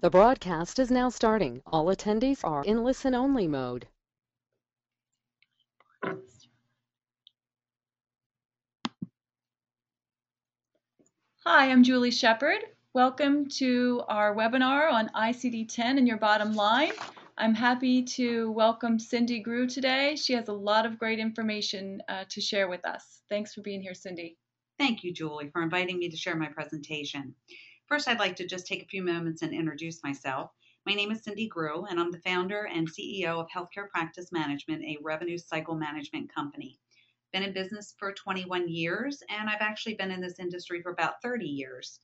[0.00, 1.60] The broadcast is now starting.
[1.66, 3.88] All attendees are in listen-only mode.
[11.44, 12.60] Hi, I'm Julie Shepard.
[12.94, 16.92] Welcome to our webinar on ICD-10 and your bottom line.
[17.36, 20.14] I'm happy to welcome Cindy Grew today.
[20.14, 23.22] She has a lot of great information uh, to share with us.
[23.28, 24.36] Thanks for being here, Cindy.
[24.78, 27.34] Thank you, Julie, for inviting me to share my presentation.
[27.88, 30.50] First, I'd like to just take a few moments and introduce myself.
[30.84, 34.84] My name is Cindy Grew, and I'm the founder and CEO of Healthcare Practice Management,
[34.84, 36.78] a revenue cycle management company.
[37.32, 41.22] Been in business for 21 years, and I've actually been in this industry for about
[41.22, 42.00] 30 years.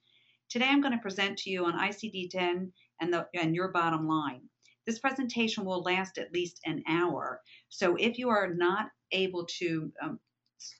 [0.49, 4.49] Today, I'm going to present to you on ICD-10 and, the, and your bottom line.
[4.87, 9.93] This presentation will last at least an hour, so if you are not able to
[10.03, 10.19] um,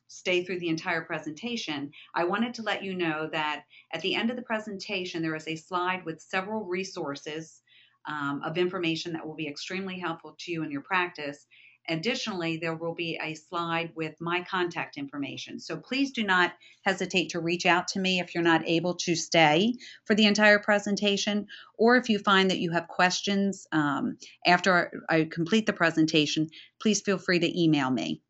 [0.09, 4.31] stay through the entire presentation, I wanted to let you know that at the end
[4.31, 7.61] of the presentation, there is a slide with several resources
[8.07, 11.47] um, of information that will be extremely helpful to you in your practice.
[11.87, 15.61] Additionally, there will be a slide with my contact information.
[15.61, 19.15] So please do not hesitate to reach out to me if you're not able to
[19.15, 19.75] stay
[20.07, 24.17] for the entire presentation, or if you find that you have questions um,
[24.47, 26.49] after I complete the presentation,
[26.81, 28.23] please feel free to email me.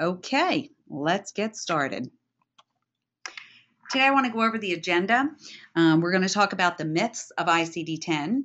[0.00, 2.10] Okay, let's get started.
[3.90, 5.30] Today I want to go over the agenda.
[5.76, 8.42] Um, we're going to talk about the myths of ICD-10,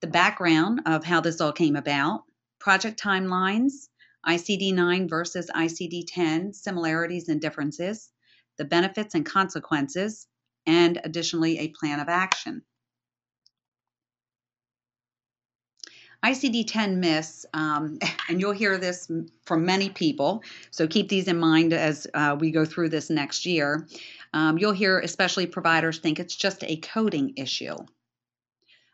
[0.00, 2.22] the background of how this all came about,
[2.60, 3.88] project timelines,
[4.28, 8.10] ICD-9 versus ICD-10, similarities and differences,
[8.56, 10.28] the benefits and consequences,
[10.66, 12.62] and additionally a plan of action.
[16.24, 19.10] ICD 10 myths, um, and you'll hear this
[19.44, 23.44] from many people, so keep these in mind as uh, we go through this next
[23.44, 23.86] year.
[24.32, 27.76] Um, you'll hear, especially providers, think it's just a coding issue.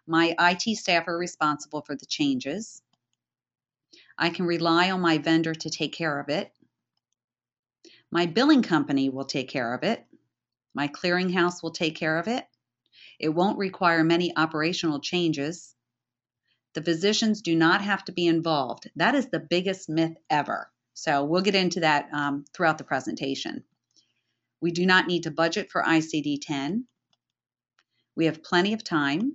[0.07, 2.81] My IT staff are responsible for the changes.
[4.17, 6.51] I can rely on my vendor to take care of it.
[8.11, 10.05] My billing company will take care of it.
[10.75, 12.47] My clearinghouse will take care of it.
[13.21, 15.75] It won't require many operational changes.
[16.75, 18.91] The physicians do not have to be involved.
[18.97, 20.71] That is the biggest myth ever.
[20.95, 23.65] So we'll get into that um, throughout the presentation.
[24.61, 26.87] We do not need to budget for ICD 10.
[28.17, 29.35] We have plenty of time.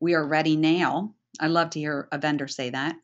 [0.00, 1.14] We are ready now.
[1.40, 2.96] I love to hear a vendor say that.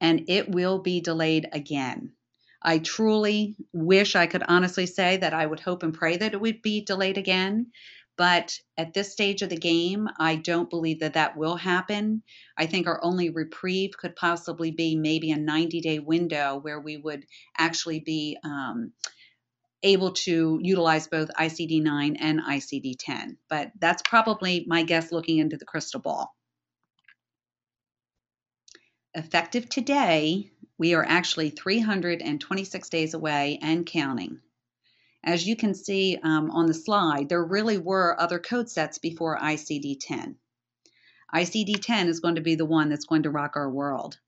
[0.00, 2.12] And it will be delayed again.
[2.60, 6.40] I truly wish I could honestly say that I would hope and pray that it
[6.40, 7.68] would be delayed again.
[8.18, 12.24] But at this stage of the game, I don't believe that that will happen.
[12.58, 16.96] I think our only reprieve could possibly be maybe a 90 day window where we
[16.96, 17.24] would
[17.56, 18.92] actually be um,
[19.84, 23.38] able to utilize both ICD 9 and ICD 10.
[23.48, 26.34] But that's probably my guess looking into the crystal ball.
[29.14, 34.40] Effective today, we are actually 326 days away and counting.
[35.24, 39.38] As you can see um, on the slide, there really were other code sets before
[39.38, 40.36] ICD-10.
[41.34, 44.18] ICD-10 is going to be the one that's going to rock our world.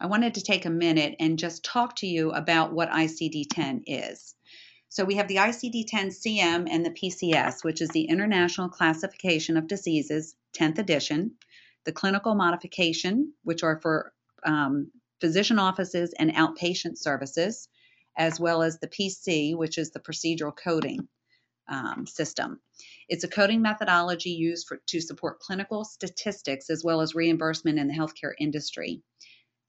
[0.00, 4.34] I wanted to take a minute and just talk to you about what ICD-10 is.
[4.88, 10.36] So we have the ICD-10-CM and the PCS, which is the International Classification of Diseases,
[10.56, 11.32] 10th edition,
[11.84, 14.12] the clinical modification, which are for
[14.44, 14.90] um,
[15.20, 17.68] physician offices and outpatient services,
[18.16, 21.08] as well as the PC, which is the procedural coding
[21.68, 22.60] um, system.
[23.08, 27.88] It's a coding methodology used for, to support clinical statistics as well as reimbursement in
[27.88, 29.02] the healthcare industry.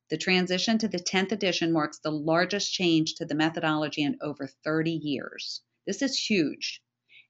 [0.10, 4.48] The transition to the 10th edition marks the largest change to the methodology in over
[4.64, 5.62] 30 years.
[5.88, 6.82] This is huge.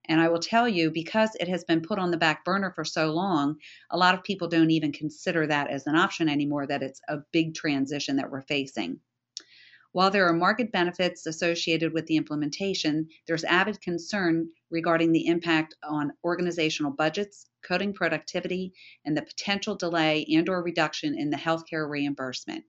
[0.07, 2.85] And I will tell you, because it has been put on the back burner for
[2.85, 3.55] so long,
[3.89, 7.19] a lot of people don't even consider that as an option anymore, that it's a
[7.31, 8.99] big transition that we're facing.
[9.95, 15.73] While there are market benefits associated with the implementation, there's avid concern regarding the impact
[15.85, 18.73] on organizational budgets, coding productivity,
[19.05, 22.65] and the potential delay and or reduction in the healthcare reimbursement.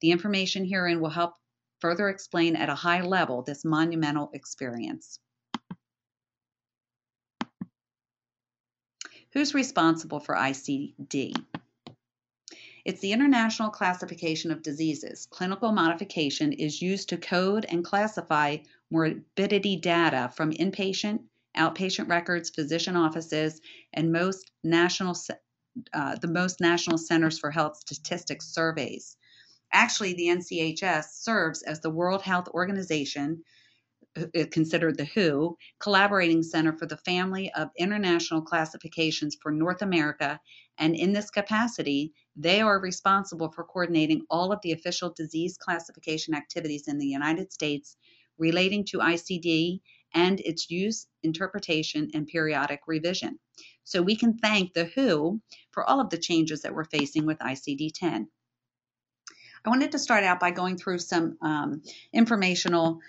[0.00, 1.34] The information herein will help
[1.78, 5.20] further explain at a high level this monumental experience.
[9.34, 11.44] Who's responsible for ICD?
[12.84, 15.26] It's the International Classification of Diseases.
[15.30, 18.58] Clinical modification is used to code and classify
[18.90, 21.20] morbidity data from inpatient,
[21.56, 23.60] outpatient records, physician offices,
[23.92, 25.16] and most national
[25.92, 29.16] uh, the most national centers for health statistics surveys.
[29.72, 33.44] Actually, the NCHS serves as the World Health Organization
[34.16, 40.40] uh, considered the WHO, collaborating center for the family of international classifications for North America,
[40.78, 42.12] and in this capacity,
[42.42, 47.52] they are responsible for coordinating all of the official disease classification activities in the United
[47.52, 47.96] States
[48.38, 49.80] relating to ICD
[50.14, 53.38] and its use, interpretation, and periodic revision.
[53.84, 55.40] So we can thank the WHO
[55.70, 58.28] for all of the changes that we're facing with ICD 10.
[59.64, 61.82] I wanted to start out by going through some um,
[62.12, 63.00] informational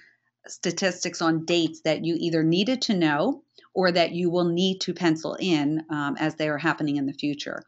[0.48, 4.94] statistics on dates that you either needed to know or that you will need to
[4.94, 7.64] pencil in um, as they are happening in the future.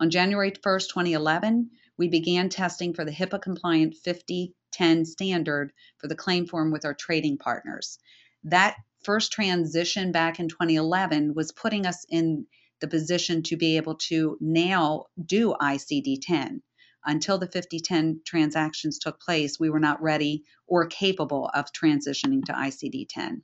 [0.00, 6.16] On January 1st, 2011, we began testing for the HIPAA compliant 5010 standard for the
[6.16, 7.98] claim form with our trading partners.
[8.44, 12.46] That first transition back in 2011 was putting us in
[12.80, 16.62] the position to be able to now do ICD 10
[17.06, 22.52] until the 5010 transactions took place, we were not ready or capable of transitioning to
[22.52, 23.42] ICD 10.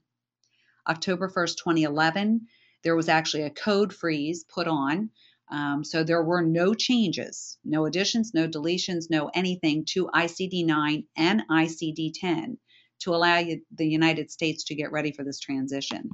[0.88, 2.46] October 1st, 2011,
[2.82, 5.10] there was actually a code freeze put on.
[5.50, 11.04] Um, so there were no changes, no additions, no deletions, no anything to ICD 9
[11.16, 12.58] and ICD 10
[13.00, 13.42] to allow
[13.74, 16.10] the United States to get ready for this transition.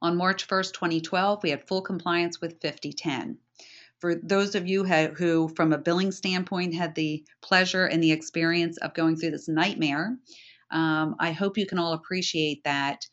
[0.00, 3.38] On March 1st, 2012, we had full compliance with 5010
[4.04, 8.76] for those of you who, from a billing standpoint, had the pleasure and the experience
[8.76, 10.18] of going through this nightmare,
[10.74, 13.06] um, I hope you can all appreciate that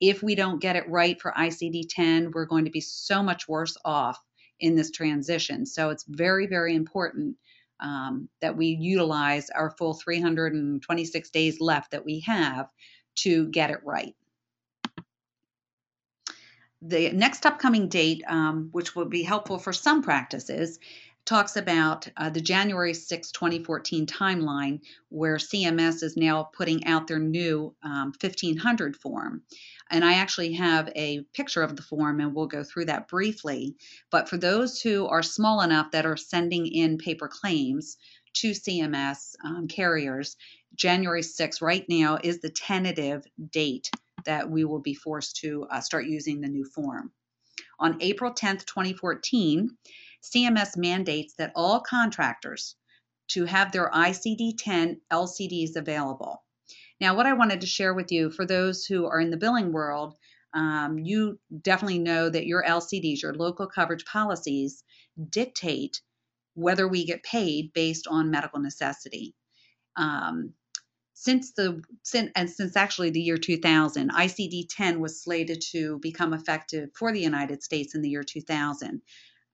[0.00, 3.48] if we don't get it right for ICD 10, we're going to be so much
[3.48, 4.20] worse off
[4.60, 5.64] in this transition.
[5.64, 7.36] So it's very, very important
[7.80, 12.68] um, that we utilize our full 326 days left that we have
[13.16, 14.14] to get it right
[16.82, 20.78] the next upcoming date, um, which will be helpful for some practices,
[21.26, 27.18] talks about uh, the January 6, 2014 timeline, where CMS is now putting out their
[27.18, 29.42] new um, 1500 form.
[29.90, 33.76] And I actually have a picture of the form, and we'll go through that briefly.
[34.10, 37.96] But for those who are small enough that are sending in paper claims
[38.34, 40.36] to CMS um, carriers,
[40.76, 43.90] January 6 right now is the tentative date
[44.24, 47.10] that we will be forced to uh, start using the new form.
[47.78, 49.76] On April 10th, 2014,
[50.34, 52.76] CMS mandates that all contractors
[53.28, 56.42] to have their ICD-10 LCDs available.
[57.00, 59.72] Now, what I wanted to share with you for those who are in the billing
[59.72, 60.14] world,
[60.54, 64.82] um, you definitely know that your LCDs, your local coverage policies,
[65.28, 66.00] dictate
[66.54, 69.34] whether we get paid based on medical necessity.
[69.96, 70.54] Um,
[71.12, 76.90] since the since, and since actually the year 2000 icd-10 was slated to become effective
[76.94, 79.00] for the united states in the year 2000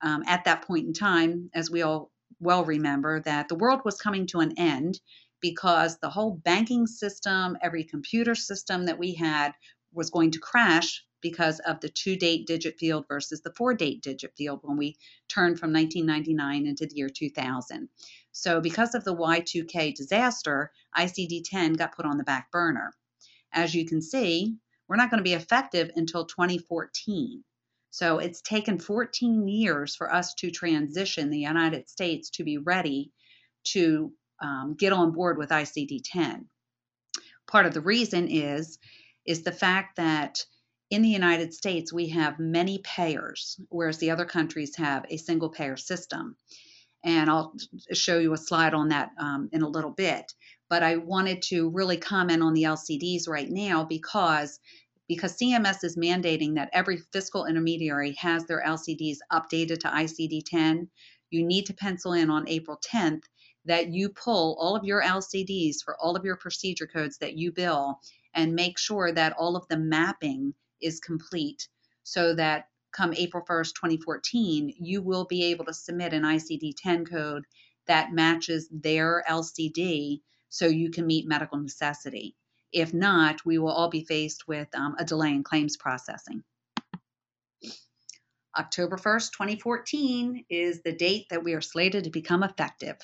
[0.03, 2.11] um, at that point in time as we all
[2.41, 5.01] well remember that the world was coming to an end
[5.41, 9.53] because the whole banking system every computer system that we had
[9.93, 14.03] was going to crash because of the two date digit field versus the four date
[14.03, 14.97] digit field when we
[15.29, 17.89] turned from 1999 into the year 2000
[18.33, 22.95] so, because of the Y2K disaster, ICD 10 got put on the back burner.
[23.53, 24.57] As you can see,
[24.89, 27.45] we're not going to be effective until 2014.
[27.93, 33.13] So, it's taken 14 years for us to transition the United States to be ready
[33.65, 34.13] to
[34.43, 36.49] um, get on board with ICD 10.
[37.47, 38.79] Part of the reason is
[39.25, 40.39] is the fact that
[40.91, 45.51] in the United States we have many payers, whereas the other countries have a single
[45.51, 46.37] payer system
[47.05, 47.55] and I'll
[47.93, 50.33] show you a slide on that um, in a little bit.
[50.69, 54.59] But I wanted to really comment on the LCDs right now because
[55.15, 60.89] because CMS is mandating that every fiscal intermediary has their LCDs updated to ICD-10.
[61.29, 63.25] You need to pencil in on April 10th
[63.67, 67.53] that you pull all of your LCDs for all of your procedure codes that you
[67.53, 68.01] bill
[68.33, 71.69] and make sure that all of the mapping is complete
[72.05, 77.05] so that come April 1st, 2014, you will be able to submit an ICD 10
[77.05, 77.45] code
[77.87, 82.35] that matches their LCD so you can meet medical necessity.
[82.73, 86.43] If not, we will all be faced with um, a delay in claims processing.
[88.59, 92.97] October 1st, 2014 is the date that we are slated to become effective.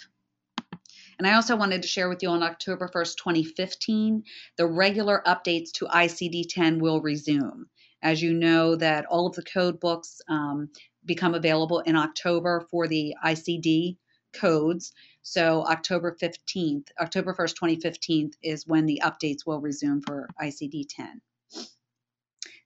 [1.18, 4.24] And I also wanted to share with you on October 1st, 2015,
[4.56, 7.66] the regular updates to ICD 10 will resume.
[8.02, 10.70] As you know, that all of the code books um,
[11.04, 13.96] become available in October for the ICD
[14.32, 14.92] codes.
[15.22, 21.20] So October 15th, October 1st, 2015 is when the updates will resume for ICD 10.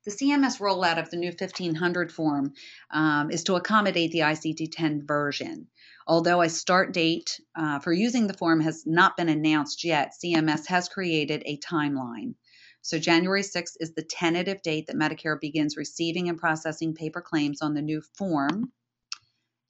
[0.05, 2.55] The CMS rollout of the new 1500 form
[2.91, 5.69] um, is to accommodate the ICD 10 version.
[6.09, 10.67] Although a start date uh, for using the form has not been announced yet, CMS
[10.67, 12.35] has created a timeline.
[12.81, 17.63] So January 6th is the tentative date that Medicare begins receiving and processing paper claims
[17.63, 18.73] on the new form.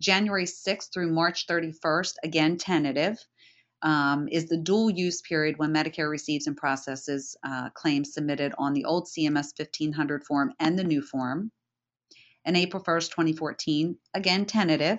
[0.02, 3.24] January 6th through March 31st, again tentative,
[3.82, 8.74] um, is the dual use period when Medicare receives and processes uh, claims submitted on
[8.74, 11.50] the old CMS 1500 form and the new form.
[12.44, 14.98] And April 1st, 2014, again tentative.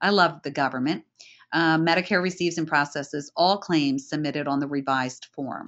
[0.00, 1.04] I love the government.
[1.52, 5.66] Uh, Medicare receives and processes all claims submitted on the revised form.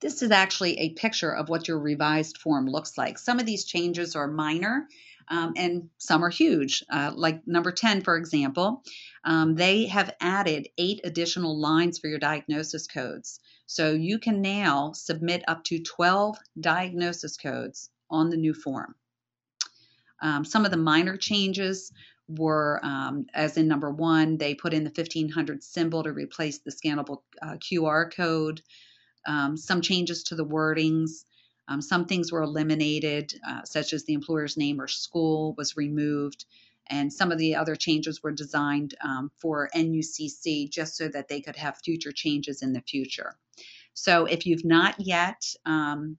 [0.00, 3.18] This is actually a picture of what your revised form looks like.
[3.18, 4.88] Some of these changes are minor
[5.28, 6.84] um, and some are huge.
[6.90, 8.82] Uh, like number 10, for example,
[9.24, 13.40] um, they have added eight additional lines for your diagnosis codes.
[13.66, 18.94] So you can now submit up to 12 diagnosis codes on the new form.
[20.22, 21.92] Um, some of the minor changes
[22.28, 26.70] were, um, as in number one, they put in the 1500 symbol to replace the
[26.70, 28.62] scannable uh, QR code.
[29.26, 31.24] Um, some changes to the wordings.
[31.68, 36.44] Um, some things were eliminated, uh, such as the employer's name or school was removed.
[36.88, 41.40] And some of the other changes were designed um, for NUCC just so that they
[41.40, 43.36] could have future changes in the future.
[43.94, 46.18] So if you've not yet um,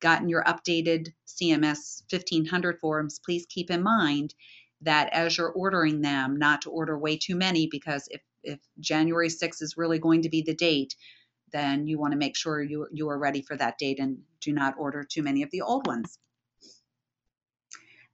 [0.00, 4.34] gotten your updated CMS 1500 forms, please keep in mind
[4.82, 9.28] that as you're ordering them, not to order way too many because if, if January
[9.28, 10.94] 6th is really going to be the date,
[11.52, 14.52] then you want to make sure you, you are ready for that date and do
[14.52, 16.18] not order too many of the old ones.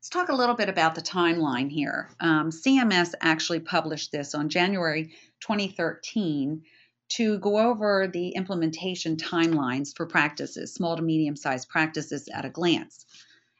[0.04, 2.10] Let's talk a little bit about the timeline here.
[2.20, 6.62] Um, CMS actually published this on January 2013
[7.08, 12.50] to go over the implementation timelines for practices, small to medium sized practices at a
[12.50, 13.06] glance.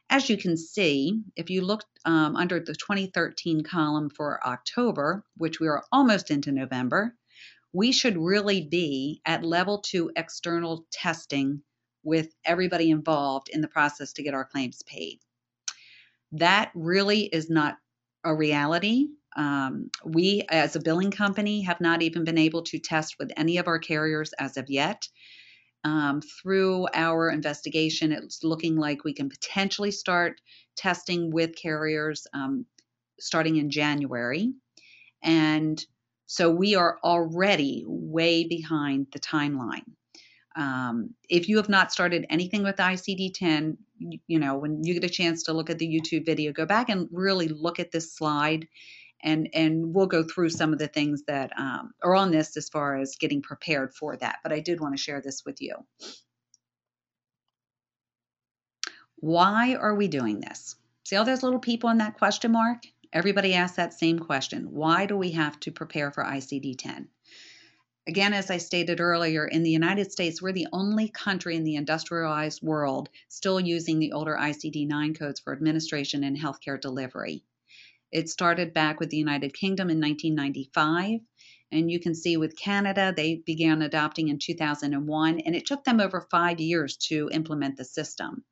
[0.09, 5.59] As you can see, if you look um, under the 2013 column for October, which
[5.59, 7.15] we are almost into November,
[7.75, 11.61] we should really be at level two external testing
[12.03, 15.19] with everybody involved in the process to get our claims paid.
[16.31, 17.75] That really is not
[18.23, 19.07] a reality.
[19.35, 23.57] Um, we, as a billing company, have not even been able to test with any
[23.57, 25.05] of our carriers as of yet.
[25.83, 30.39] Um, through our investigation, it's looking like we can potentially start
[30.77, 32.65] testing with carriers um,
[33.19, 34.53] starting in January.
[35.21, 35.85] And
[36.25, 39.85] so we are already way behind the timeline.
[40.55, 44.93] Um, if you have not started anything with ICD 10, you, you know, when you
[44.93, 47.91] get a chance to look at the YouTube video, go back and really look at
[47.91, 48.67] this slide.
[49.23, 52.69] And, and we'll go through some of the things that um, are on this as
[52.69, 54.37] far as getting prepared for that.
[54.43, 55.75] But I did want to share this with you.
[59.17, 60.75] Why are we doing this?
[61.03, 62.83] See all those little people in that question mark?
[63.15, 64.73] Everybody asks that same question.
[64.73, 67.07] Why do we have to prepare for ICD 10?
[68.07, 71.77] Again, as I stated earlier, in the United States, we're the only country in the
[71.77, 77.45] industrialized world still using the older ICD 9 codes for administration and healthcare delivery.
[78.11, 81.21] It started back with the United Kingdom in 1995.
[81.71, 86.01] And you can see with Canada, they began adopting in 2001, and it took them
[86.01, 88.43] over five years to implement the system.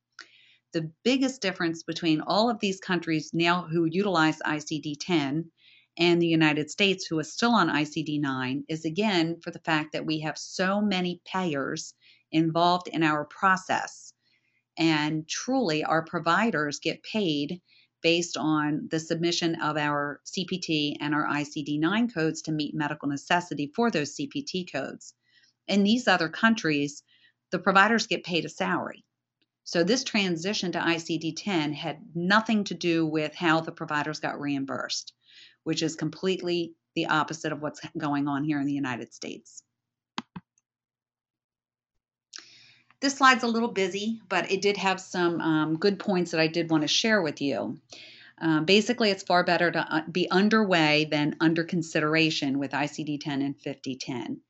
[0.73, 5.51] The biggest difference between all of these countries now who utilize ICD 10
[5.99, 9.93] and the United States, who is still on ICD 9, is again for the fact
[9.93, 11.93] that we have so many payers
[12.31, 14.13] involved in our process.
[14.75, 17.61] And truly, our providers get paid
[18.01, 23.07] based on the submission of our CPT and our ICD 9 codes to meet medical
[23.07, 25.13] necessity for those CPT codes.
[25.67, 27.03] In these other countries,
[27.51, 29.05] the providers get paid a salary.
[29.63, 34.39] So this transition to ICD 10 had nothing to do with how the providers got
[34.39, 35.13] reimbursed,
[35.63, 39.63] which is completely the opposite of what's going on here in the United States.
[42.99, 46.47] This slide's a little busy, but it did have some um, good points that I
[46.47, 47.77] did want to share with you.
[48.37, 53.41] Um, basically, it's far better to uh, be underway than under consideration with ICD 10
[53.41, 54.41] and 5010.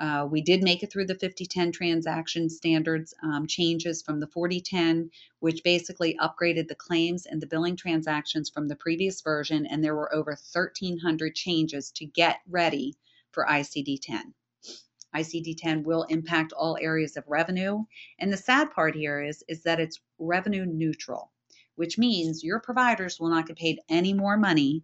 [0.00, 5.10] Uh, we did make it through the 5010 transaction standards um, changes from the 4010,
[5.40, 9.94] which basically upgraded the claims and the billing transactions from the previous version, and there
[9.94, 12.94] were over 1,300 changes to get ready
[13.30, 14.32] for ICD 10.
[15.14, 17.84] ICD 10 will impact all areas of revenue.
[18.18, 21.30] And the sad part here is, is that it's revenue neutral,
[21.74, 24.82] which means your providers will not get paid any more money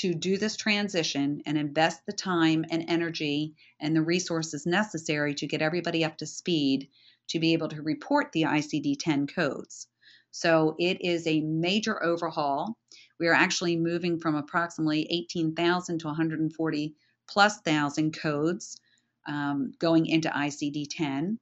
[0.00, 5.46] to do this transition and invest the time and energy and the resources necessary to
[5.46, 6.88] get everybody up to speed
[7.28, 9.88] to be able to report the ICD 10 codes.
[10.30, 12.76] So it is a major overhaul.
[13.18, 16.94] We are actually moving from approximately 18,000 to 140
[17.26, 18.78] plus thousand codes
[19.26, 21.38] um, going into ICD 10.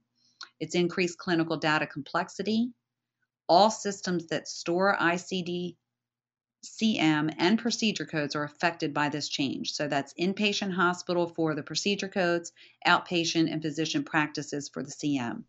[0.61, 2.71] It's increased clinical data complexity.
[3.49, 5.75] All systems that store ICD
[6.65, 9.73] CM and procedure codes are affected by this change.
[9.73, 12.53] So that's inpatient hospital for the procedure codes,
[12.87, 15.45] outpatient and physician practices for the CM.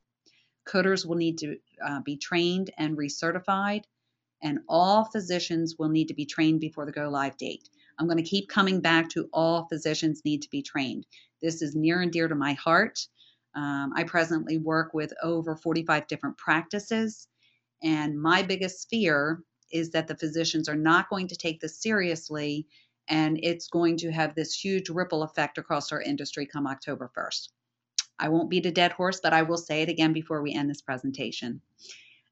[0.67, 3.83] Coders will need to uh, be trained and recertified,
[4.41, 7.69] and all physicians will need to be trained before the go live date.
[7.97, 11.05] I'm going to keep coming back to all physicians need to be trained.
[11.41, 13.07] This is near and dear to my heart.
[13.53, 17.27] Um, I presently work with over 45 different practices,
[17.81, 19.41] and my biggest fear
[19.71, 22.67] is that the physicians are not going to take this seriously
[23.07, 27.49] and it's going to have this huge ripple effect across our industry come October 1st.
[28.17, 30.69] I won't beat a dead horse, but I will say it again before we end
[30.69, 31.61] this presentation.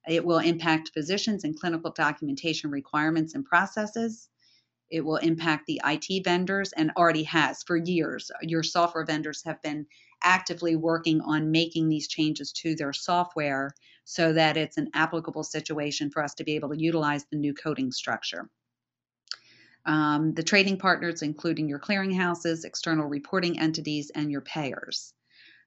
[0.08, 4.30] It will impact physicians and clinical documentation requirements and processes.
[4.90, 8.32] It will impact the IT vendors and already has for years.
[8.42, 9.86] Your software vendors have been
[10.24, 13.72] actively working on making these changes to their software
[14.04, 17.54] so that it's an applicable situation for us to be able to utilize the new
[17.54, 18.50] coding structure.
[19.86, 25.14] Um, the trading partners, including your clearinghouses, external reporting entities, and your payers.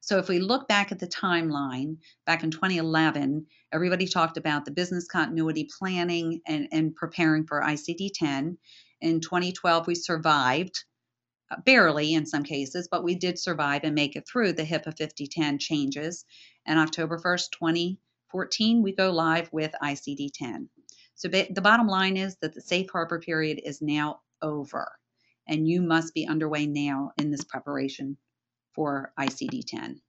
[0.00, 4.70] So, if we look back at the timeline, back in 2011, everybody talked about the
[4.70, 8.56] business continuity planning and, and preparing for ICD 10.
[9.00, 10.84] In 2012, we survived
[11.50, 14.96] uh, barely in some cases, but we did survive and make it through the HIPAA
[14.96, 16.24] 5010 changes.
[16.66, 17.50] And October 1st,
[18.32, 20.68] 2014, we go live with ICD 10.
[21.14, 24.92] So the bottom line is that the safe harbor period is now over,
[25.48, 28.16] and you must be underway now in this preparation
[28.74, 30.00] for ICD 10.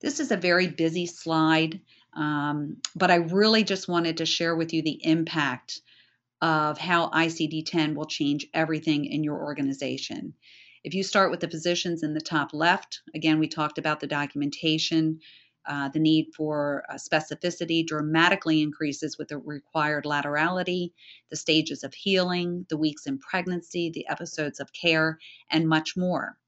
[0.00, 1.80] This is a very busy slide,
[2.14, 5.82] um, but I really just wanted to share with you the impact
[6.40, 10.32] of how ICD 10 will change everything in your organization.
[10.82, 14.06] If you start with the positions in the top left, again, we talked about the
[14.06, 15.20] documentation.
[15.66, 20.92] Uh, the need for uh, specificity dramatically increases with the required laterality,
[21.28, 25.18] the stages of healing, the weeks in pregnancy, the episodes of care,
[25.50, 26.38] and much more.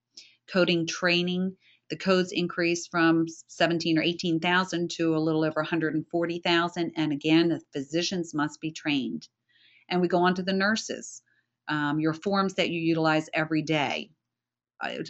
[0.48, 1.56] Coding training,
[1.90, 6.92] the codes increase from 17 or 18,000 to a little over 140,000.
[6.96, 9.28] And again, the physicians must be trained.
[9.90, 11.20] And we go on to the nurses,
[11.68, 14.10] um, your forms that you utilize every day.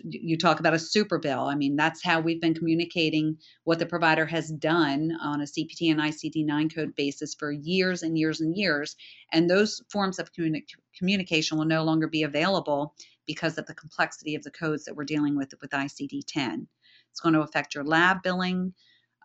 [0.05, 1.45] You talk about a super bill.
[1.45, 5.91] I mean, that's how we've been communicating what the provider has done on a CPT
[5.91, 8.97] and ICD 9 code basis for years and years and years.
[9.33, 10.65] And those forms of communi-
[10.99, 12.95] communication will no longer be available
[13.27, 16.67] because of the complexity of the codes that we're dealing with with ICD 10.
[17.11, 18.75] It's going to affect your lab billing,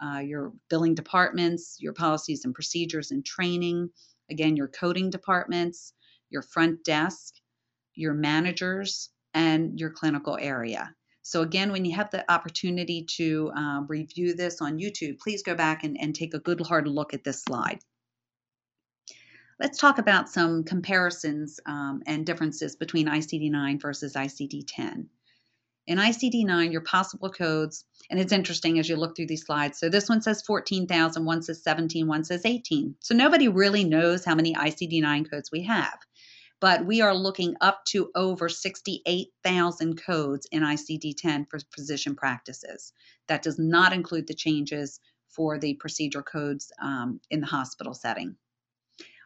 [0.01, 3.89] uh, your billing departments, your policies and procedures and training,
[4.29, 5.93] Again, your coding departments,
[6.29, 7.35] your front desk,
[7.95, 10.93] your managers, and your clinical area.
[11.21, 15.53] So, again, when you have the opportunity to um, review this on YouTube, please go
[15.53, 17.79] back and, and take a good hard look at this slide.
[19.59, 25.09] Let's talk about some comparisons um, and differences between ICD 9 versus ICD 10.
[25.85, 29.79] In ICD 9, your possible codes, and it's interesting as you look through these slides.
[29.79, 32.95] So this one says 14,000, one says 17, one says 18.
[32.99, 35.97] So nobody really knows how many ICD 9 codes we have.
[36.59, 42.93] But we are looking up to over 68,000 codes in ICD 10 for physician practices.
[43.27, 48.37] That does not include the changes for the procedure codes um, in the hospital setting.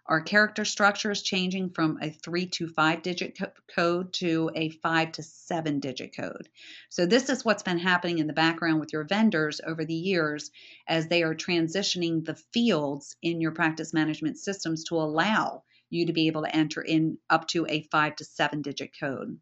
[0.07, 4.69] Our character structure is changing from a three to five digit co- code to a
[4.69, 6.49] five to seven digit code.
[6.89, 10.51] So, this is what's been happening in the background with your vendors over the years
[10.87, 16.13] as they are transitioning the fields in your practice management systems to allow you to
[16.13, 19.39] be able to enter in up to a five to seven digit code.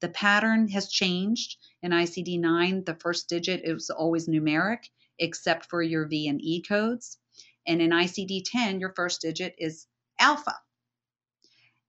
[0.00, 2.84] The pattern has changed in ICD 9.
[2.84, 4.84] The first digit is always numeric,
[5.18, 7.18] except for your V and E codes.
[7.66, 9.86] And in ICD 10, your first digit is
[10.18, 10.54] alpha.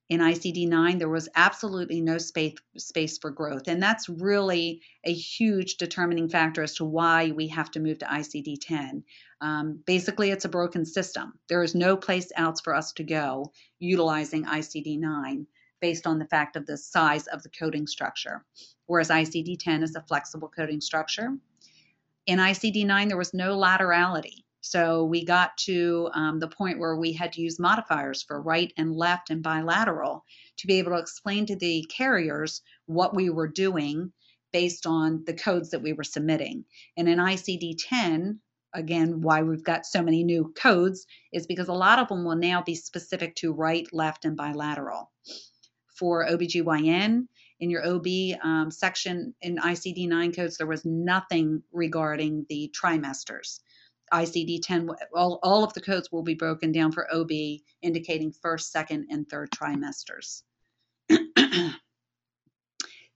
[0.07, 3.67] In ICD 9, there was absolutely no space, space for growth.
[3.67, 8.05] And that's really a huge determining factor as to why we have to move to
[8.05, 9.03] ICD 10.
[9.41, 11.33] Um, basically, it's a broken system.
[11.49, 15.47] There is no place else for us to go utilizing ICD 9
[15.81, 18.45] based on the fact of the size of the coding structure,
[18.85, 21.35] whereas ICD 10 is a flexible coding structure.
[22.27, 24.44] In ICD 9, there was no laterality.
[24.67, 28.73] So we got to um, the point where we had to use modifiers for right
[28.77, 30.25] and left and bilateral
[30.57, 34.11] to be able to explain to the carriers what we were doing
[34.51, 36.65] based on the codes that we were submitting.
[36.97, 38.39] And in ICD 10,
[38.73, 42.35] again, why we've got so many new codes is because a lot of them will
[42.35, 45.11] now be specific to right, left, and bilateral.
[45.93, 47.27] For OBGYN,
[47.59, 48.07] in your OB
[48.43, 53.59] um, section in ICD 9 codes, there was nothing regarding the trimesters.
[54.13, 57.31] ICD 10, all, all of the codes will be broken down for OB,
[57.81, 60.43] indicating first, second, and third trimesters.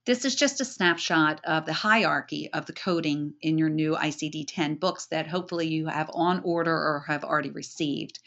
[0.06, 4.44] this is just a snapshot of the hierarchy of the coding in your new ICD
[4.48, 8.18] 10 books that hopefully you have on order or have already received.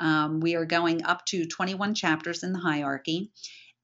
[0.00, 3.30] Um, we are going up to 21 chapters in the hierarchy,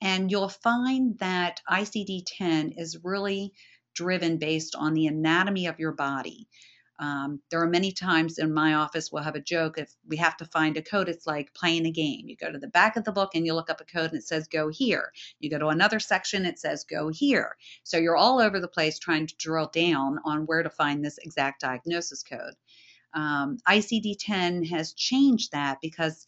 [0.01, 3.53] and you'll find that ICD 10 is really
[3.93, 6.47] driven based on the anatomy of your body.
[6.97, 10.37] Um, there are many times in my office we'll have a joke if we have
[10.37, 12.27] to find a code it's like playing a game.
[12.27, 14.19] You go to the back of the book and you look up a code and
[14.19, 15.11] it says go here.
[15.39, 17.57] You go to another section it says go here.
[17.83, 21.17] So you're all over the place trying to drill down on where to find this
[21.17, 22.53] exact diagnosis code.
[23.13, 26.27] Um, ICD-10 has changed that because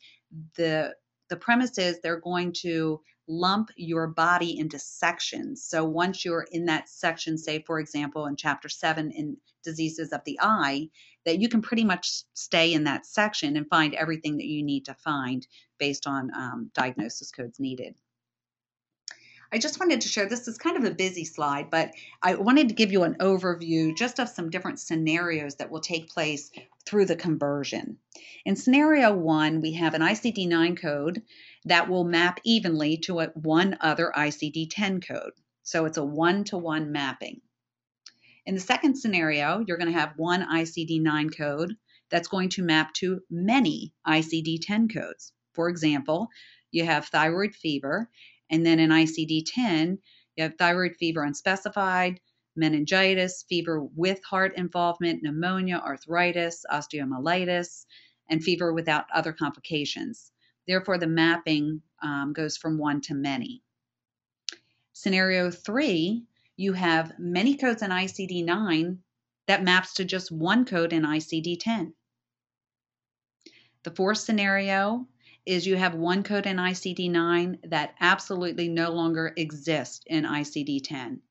[0.56, 0.96] the
[1.30, 5.64] the premise is they're going to lump your body into sections.
[5.64, 10.24] So once you're in that section, say for example in chapter seven in diseases of
[10.26, 10.90] the eye,
[11.26, 14.86] that you can pretty much stay in that section and find everything that you need
[14.86, 15.46] to find
[15.78, 17.96] based on um, diagnosis codes needed.
[19.52, 22.68] I just wanted to share this is kind of a busy slide, but I wanted
[22.68, 26.52] to give you an overview just of some different scenarios that will take place
[26.86, 27.98] through the conversion.
[28.46, 31.24] In scenario one, we have an ICD 9 code
[31.68, 35.34] that will map evenly to a, one other ICD 10 code.
[35.64, 37.42] So it's a one to one mapping.
[38.46, 41.76] In the second scenario, you're going to have one ICD 9 code
[42.10, 45.34] that's going to map to many ICD 10 codes.
[45.54, 46.30] For example,
[46.72, 48.10] you have typhoid fever,
[48.50, 50.00] and then in ICD 10,
[50.38, 52.22] you have typhoid fever unspecified,
[52.56, 57.86] meningitis, fever with heart involvement, pneumonia, arthritis, osteomyelitis,
[58.30, 60.32] and fever without other complications.
[60.68, 63.62] Therefore, the mapping um, goes from one to many.
[64.94, 66.26] Scenario three,
[66.56, 69.00] you have many codes in ICD 9
[69.48, 71.94] that maps to just one code in ICD 10.
[73.84, 75.08] The fourth scenario
[75.46, 80.82] is you have one code in ICD 9 that absolutely no longer exists in ICD
[80.84, 81.22] 10.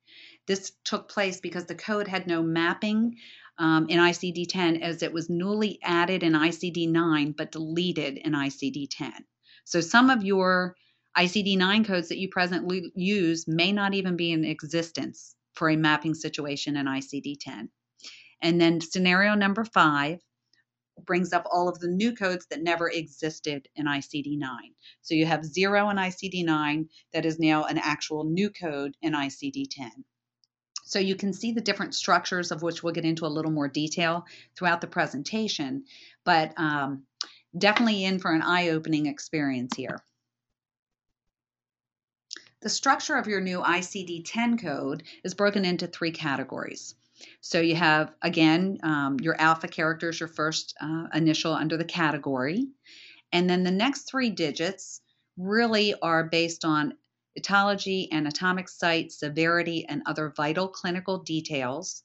[0.47, 3.17] This took place because the code had no mapping
[3.59, 8.33] um, in ICD 10 as it was newly added in ICD 9 but deleted in
[8.33, 9.13] ICD 10.
[9.65, 10.77] So some of your
[11.17, 15.77] ICD 9 codes that you presently use may not even be in existence for a
[15.77, 17.71] mapping situation in ICD 10.
[18.43, 20.21] And then scenario number five
[21.05, 24.51] brings up all of the new codes that never existed in ICD 9.
[25.03, 29.13] So you have zero in ICD 9 that is now an actual new code in
[29.13, 29.91] ICD 10.
[30.87, 33.67] So you can see the different structures of which we'll get into a little more
[33.67, 35.85] detail throughout the presentation,
[36.25, 37.03] but um,
[37.59, 39.99] definitely in for an eye opening experience here.
[42.63, 46.95] The structure of your new ICD 10 code is broken into three categories.
[47.41, 51.85] So you have, again, um, your alpha character is your first uh, initial under the
[51.85, 52.69] category.
[53.33, 55.01] And then the next three digits
[55.37, 56.95] really are based on
[57.37, 62.03] etiology, anatomic site, severity, and other vital clinical details.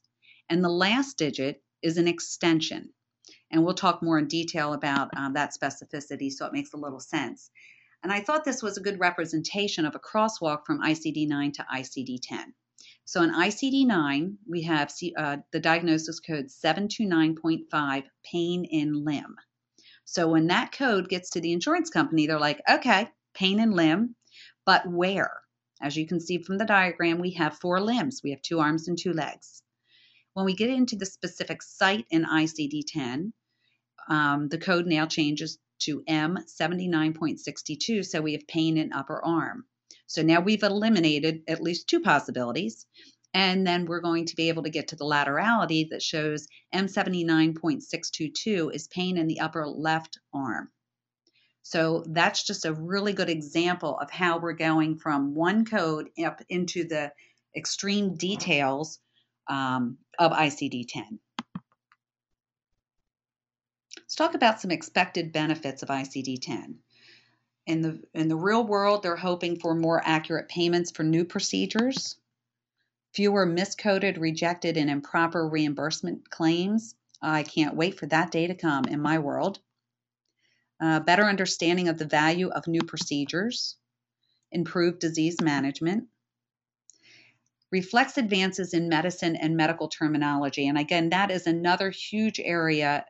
[0.48, 2.90] And the last digit is an extension.
[3.50, 7.00] And we'll talk more in detail about um, that specificity so it makes a little
[7.00, 7.50] sense.
[8.02, 11.66] And I thought this was a good representation of a crosswalk from ICD 9 to
[11.72, 12.54] ICD 10.
[13.04, 19.36] So in ICD 9, we have uh, the diagnosis code 729.5 pain in limb.
[20.04, 24.16] So when that code gets to the insurance company, they're like, okay, pain in limb,
[24.64, 25.42] but where?
[25.80, 28.20] As you can see from the diagram, we have four limbs.
[28.22, 29.62] We have two arms and two legs.
[30.34, 33.32] When we get into the specific site in ICD 10,
[34.08, 39.64] um, the code now changes to M79.62, so we have pain in upper arm.
[40.06, 42.86] So now we've eliminated at least two possibilities.
[43.34, 48.74] And then we're going to be able to get to the laterality that shows M79.622
[48.74, 50.70] is pain in the upper left arm.
[51.62, 56.42] So that's just a really good example of how we're going from one code up
[56.48, 57.12] into the
[57.56, 58.98] extreme details
[59.48, 61.18] um, of ICD 10.
[63.96, 66.78] Let's talk about some expected benefits of ICD 10
[67.66, 72.16] in the in the real world they're hoping for more accurate payments for new procedures
[73.12, 76.94] fewer miscoded rejected and improper reimbursement claims.
[77.20, 79.60] I can't wait for that day to come in my world
[81.00, 83.76] better understanding of the value of new procedures
[84.50, 86.04] improved disease management
[87.70, 93.04] reflects advances in medicine and medical terminology and again that is another huge area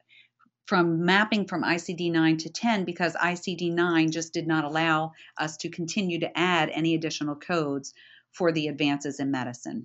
[0.67, 5.57] from mapping from ICD 9 to 10 because ICD 9 just did not allow us
[5.57, 7.93] to continue to add any additional codes
[8.33, 9.83] for the advances in medicine.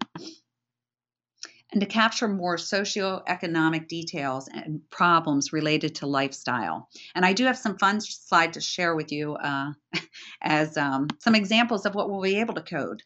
[1.71, 6.88] And to capture more socioeconomic details and problems related to lifestyle.
[7.13, 9.73] And I do have some fun slides to share with you uh,
[10.41, 13.03] as um, some examples of what we'll be able to code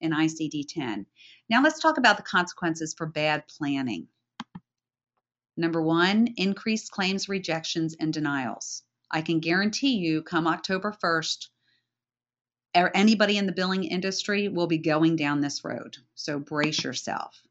[0.00, 1.06] in ICD 10.
[1.48, 4.08] Now let's talk about the consequences for bad planning.
[5.56, 8.82] Number one, increased claims rejections and denials.
[9.10, 11.48] I can guarantee you, come October 1st,
[12.76, 15.96] er, anybody in the billing industry will be going down this road.
[16.14, 17.42] So brace yourself.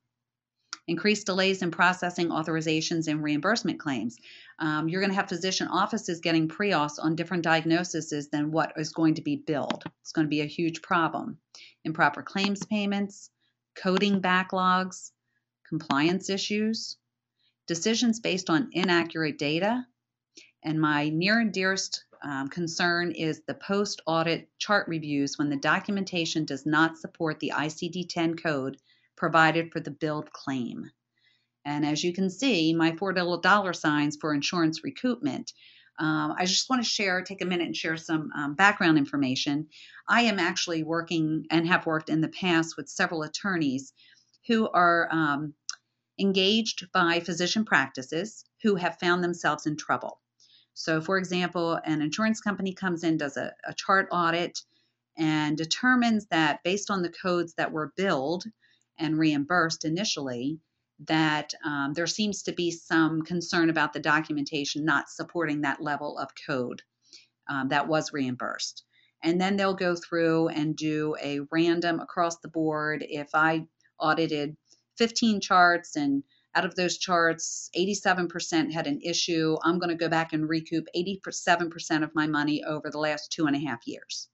[0.90, 4.18] Increased delays in processing authorizations and reimbursement claims.
[4.58, 8.74] Um, you're going to have physician offices getting pre auths on different diagnoses than what
[8.76, 9.84] is going to be billed.
[10.02, 11.38] It's going to be a huge problem.
[11.84, 13.30] Improper claims payments,
[13.76, 15.12] coding backlogs,
[15.68, 16.98] compliance issues,
[17.68, 19.86] decisions based on inaccurate data,
[20.64, 25.56] and my near and dearest um, concern is the post audit chart reviews when the
[25.56, 28.78] documentation does not support the ICD 10 code
[29.20, 30.90] provided for the billed claim.
[31.66, 35.54] And as you can see, my four dollar signs for insurance recoupment.
[36.00, 39.68] Um, I just want to share, take a minute and share some um, background information.
[40.08, 43.94] I am actually working and have worked in the past with several attorneys
[44.48, 45.54] who are um,
[46.18, 50.22] engaged by physician practices who have found themselves in trouble.
[50.74, 54.58] So, for example, an insurance company comes in, does a, a chart audit,
[55.18, 58.46] and determines that based on the codes that were billed
[59.00, 60.60] and reimbursed initially,
[61.08, 66.18] that um, there seems to be some concern about the documentation not supporting that level
[66.18, 66.82] of code
[67.50, 68.84] um, that was reimbursed.
[69.24, 73.06] And then they'll go through and do a random across the board.
[73.08, 73.66] If I
[74.00, 74.56] audited
[74.98, 76.24] 15 charts and
[76.56, 79.56] out of those charts, 87% had an issue.
[79.64, 83.46] I'm going to go back and recoup 87% of my money over the last two
[83.46, 84.30] and a half years.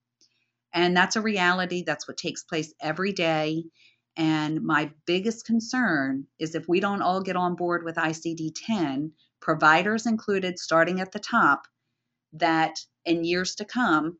[0.73, 1.83] And that's a reality.
[1.85, 3.63] That's what takes place every day.
[4.17, 9.11] And my biggest concern is if we don't all get on board with ICD 10,
[9.41, 11.67] providers included, starting at the top,
[12.33, 14.17] that in years to come,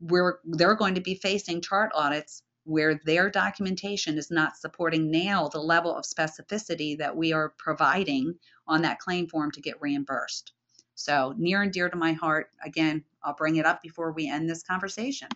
[0.00, 5.48] we're, they're going to be facing chart audits where their documentation is not supporting now
[5.48, 8.34] the level of specificity that we are providing
[8.66, 10.52] on that claim form to get reimbursed.
[10.94, 14.48] So, near and dear to my heart, again, I'll bring it up before we end
[14.48, 15.28] this conversation.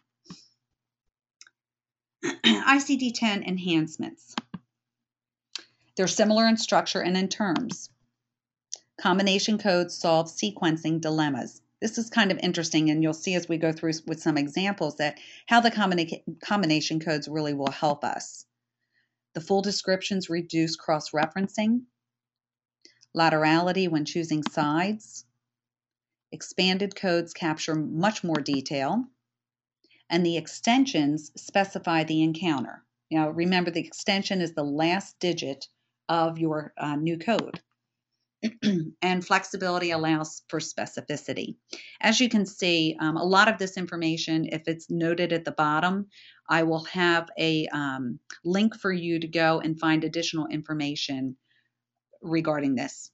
[2.44, 4.34] ICD 10 enhancements.
[5.96, 7.90] They're similar in structure and in terms.
[8.98, 11.60] Combination codes solve sequencing dilemmas.
[11.80, 14.96] This is kind of interesting, and you'll see as we go through with some examples
[14.96, 18.46] that how the combina- combination codes really will help us.
[19.34, 21.82] The full descriptions reduce cross referencing,
[23.14, 25.26] laterality when choosing sides,
[26.32, 29.04] expanded codes capture much more detail,
[30.10, 32.84] and the extensions specify the encounter.
[33.10, 35.68] Now, remember the extension is the last digit
[36.08, 37.60] of your uh, new code.
[39.02, 41.56] and flexibility allows for specificity.
[42.00, 45.52] As you can see, um, a lot of this information, if it's noted at the
[45.52, 46.08] bottom,
[46.48, 51.36] I will have a um, link for you to go and find additional information
[52.20, 53.10] regarding this.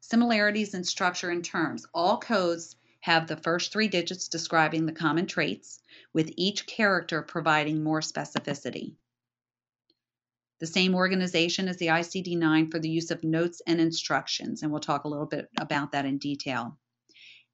[0.00, 1.86] Similarities in structure and terms.
[1.94, 5.78] All codes have the first three digits describing the common traits,
[6.12, 8.96] with each character providing more specificity
[10.62, 14.70] the same organization as the ICD 9 for the use of notes and instructions, and
[14.70, 16.78] we'll talk a little bit about that in detail.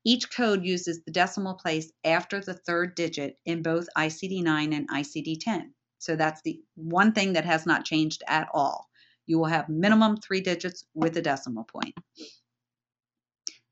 [0.05, 4.91] Each code uses the decimal place after the third digit in both ICD 9 and
[4.91, 5.73] ICD 10.
[5.97, 8.91] So that's the one thing that has not changed at all.
[9.25, 11.95] You will have minimum three digits with a decimal point.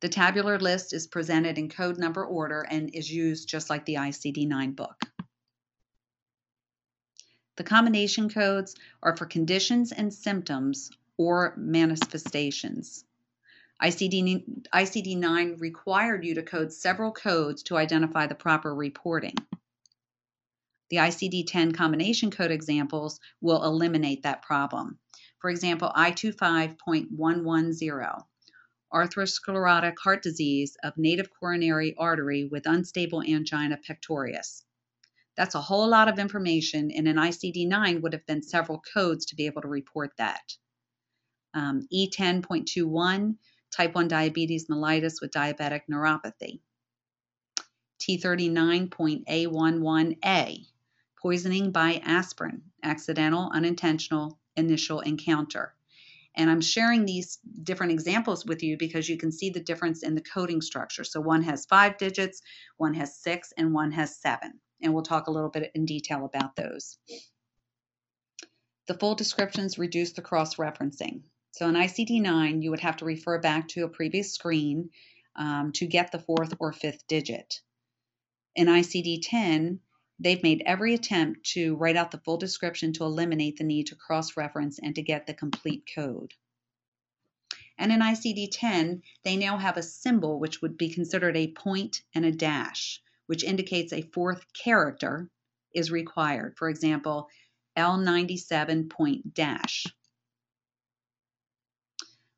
[0.00, 3.94] The tabular list is presented in code number order and is used just like the
[3.94, 5.04] ICD 9 book.
[7.56, 13.04] The combination codes are for conditions and symptoms or manifestations.
[13.82, 19.34] ICD, ICD 9 required you to code several codes to identify the proper reporting.
[20.90, 24.98] The ICD 10 combination code examples will eliminate that problem.
[25.38, 28.24] For example, I25.110,
[28.92, 34.64] atherosclerotic heart disease of native coronary artery with unstable angina pectoris.
[35.36, 39.26] That's a whole lot of information, and an ICD 9 would have been several codes
[39.26, 40.56] to be able to report that.
[41.52, 43.36] Um, E10.21,
[43.70, 46.60] type 1 diabetes mellitus with diabetic neuropathy.
[48.00, 50.66] T39.A11A,
[51.20, 55.75] poisoning by aspirin, accidental, unintentional, initial encounter.
[56.36, 60.14] And I'm sharing these different examples with you because you can see the difference in
[60.14, 61.02] the coding structure.
[61.02, 62.42] So one has five digits,
[62.76, 64.60] one has six, and one has seven.
[64.82, 66.98] and we'll talk a little bit in detail about those.
[68.86, 71.22] The full descriptions reduce the cross-referencing.
[71.52, 74.90] So in ICD-9, you would have to refer back to a previous screen
[75.36, 77.62] um, to get the fourth or fifth digit.
[78.54, 79.78] In ICD-10,
[80.18, 83.96] they've made every attempt to write out the full description to eliminate the need to
[83.96, 86.32] cross-reference and to get the complete code.
[87.78, 92.24] And in ICD-10, they now have a symbol which would be considered a point and
[92.24, 95.28] a dash, which indicates a fourth character
[95.74, 96.56] is required.
[96.56, 97.28] For example,
[97.76, 99.86] L97 point dash.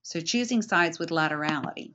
[0.03, 1.93] So choosing sides with laterality.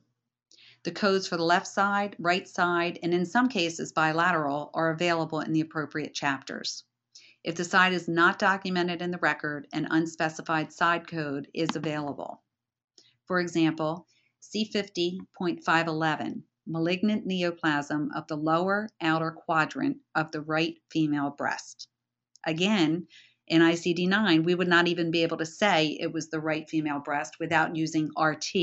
[0.83, 5.39] The codes for the left side, right side, and in some cases bilateral are available
[5.39, 6.83] in the appropriate chapters.
[7.41, 12.43] If the side is not documented in the record, an unspecified side code is available.
[13.25, 14.07] For example,
[14.41, 21.87] C50.511, malignant neoplasm of the lower outer quadrant of the right female breast.
[22.45, 23.07] Again,
[23.47, 26.69] in ICD 9, we would not even be able to say it was the right
[26.69, 28.53] female breast without using RT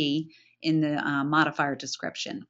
[0.62, 2.46] in the uh, modifier description.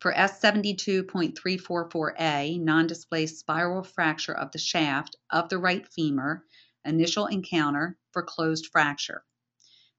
[0.00, 6.44] For S72.344A, non displaced spiral fracture of the shaft of the right femur,
[6.84, 9.24] initial encounter for closed fracture.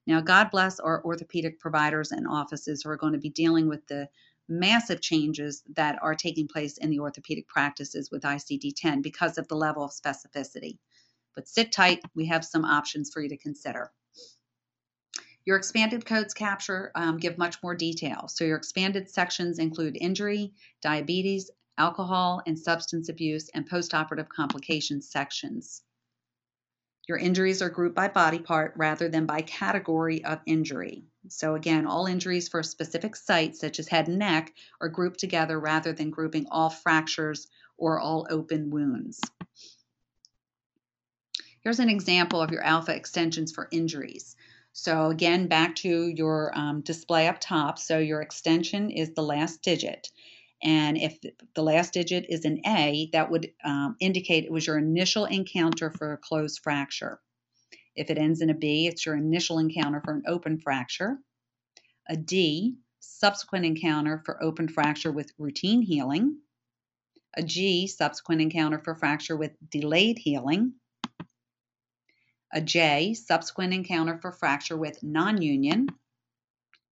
[0.07, 3.87] Now, God bless our orthopedic providers and offices who are going to be dealing with
[3.87, 4.07] the
[4.47, 9.47] massive changes that are taking place in the orthopedic practices with ICD 10 because of
[9.47, 10.77] the level of specificity.
[11.33, 13.91] But sit tight, we have some options for you to consider.
[15.45, 18.27] Your expanded codes capture um, give much more detail.
[18.27, 25.83] So, your expanded sections include injury, diabetes, alcohol and substance abuse, and postoperative complications sections.
[27.07, 31.03] Your injuries are grouped by body part rather than by category of injury.
[31.27, 35.19] So, again, all injuries for a specific site, such as head and neck, are grouped
[35.19, 39.21] together rather than grouping all fractures or all open wounds.
[41.59, 44.35] Here's an example of your alpha extensions for injuries.
[44.77, 47.79] So, again, back to your um, display up top.
[47.79, 50.09] So, your extension is the last digit.
[50.61, 51.17] And if
[51.55, 55.91] the last digit is an A, that would um, indicate it was your initial encounter
[55.91, 57.21] for a closed fracture.
[57.95, 61.19] If it ends in a B, it's your initial encounter for an open fracture.
[62.09, 66.37] A D, subsequent encounter for open fracture with routine healing.
[67.37, 70.73] A G, subsequent encounter for fracture with delayed healing.
[72.55, 75.87] A J, subsequent encounter for fracture with non union.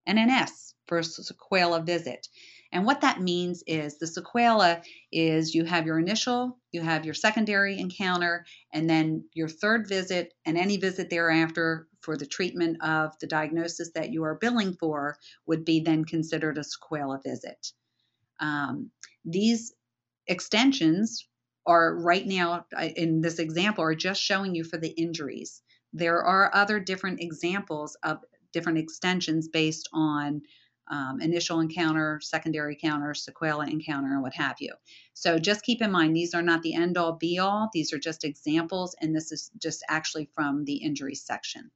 [0.06, 2.28] And an S for a sequela visit.
[2.70, 7.14] And what that means is the sequela is you have your initial, you have your
[7.14, 13.18] secondary encounter, and then your third visit and any visit thereafter for the treatment of
[13.20, 17.72] the diagnosis that you are billing for would be then considered a sequela visit.
[18.40, 18.90] Um,
[19.24, 19.72] these
[20.26, 21.26] extensions
[21.66, 25.62] are right now in this example are just showing you for the injuries.
[25.92, 28.18] There are other different examples of
[28.52, 30.42] different extensions based on
[30.90, 34.74] um, initial encounter, secondary encounter, sequela encounter, and what have you.
[35.14, 37.70] So just keep in mind, these are not the end all be all.
[37.72, 41.70] These are just examples, and this is just actually from the injury section.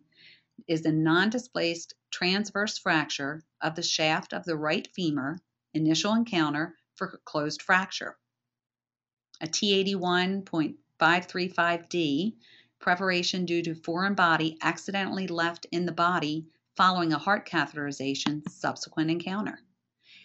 [0.68, 5.40] is a non-displaced transverse fracture of the shaft of the right femur,
[5.74, 8.16] initial encounter for closed fracture.
[9.40, 12.34] A T81.535D,
[12.78, 19.10] perforation due to foreign body accidentally left in the body following a heart catheterization, subsequent
[19.10, 19.60] encounter.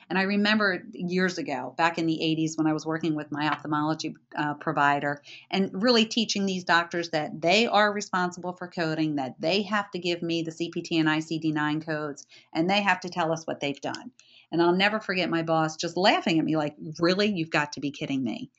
[0.09, 3.47] And I remember years ago, back in the 80s, when I was working with my
[3.47, 9.35] ophthalmology uh, provider and really teaching these doctors that they are responsible for coding, that
[9.39, 13.09] they have to give me the CPT and ICD 9 codes, and they have to
[13.09, 14.11] tell us what they've done.
[14.51, 17.27] And I'll never forget my boss just laughing at me, like, really?
[17.27, 18.51] You've got to be kidding me.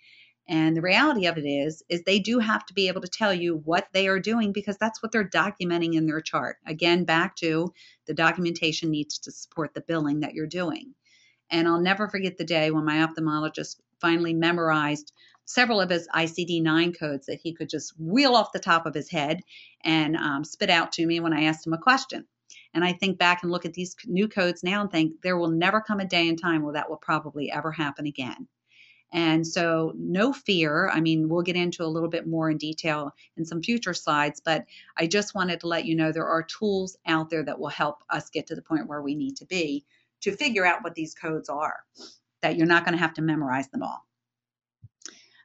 [0.48, 3.34] And the reality of it is, is they do have to be able to tell
[3.34, 6.58] you what they are doing because that's what they're documenting in their chart.
[6.64, 7.72] Again, back to
[8.06, 10.94] the documentation needs to support the billing that you're doing.
[11.50, 15.12] And I'll never forget the day when my ophthalmologist finally memorized
[15.46, 18.94] several of his ICD 9 codes that he could just wheel off the top of
[18.94, 19.40] his head
[19.82, 22.26] and um, spit out to me when I asked him a question.
[22.74, 25.50] And I think back and look at these new codes now and think there will
[25.50, 28.48] never come a day in time where that will probably ever happen again.
[29.12, 30.88] And so, no fear.
[30.88, 34.42] I mean, we'll get into a little bit more in detail in some future slides,
[34.44, 34.64] but
[34.96, 38.02] I just wanted to let you know there are tools out there that will help
[38.10, 39.84] us get to the point where we need to be
[40.22, 41.76] to figure out what these codes are,
[42.42, 44.04] that you're not going to have to memorize them all.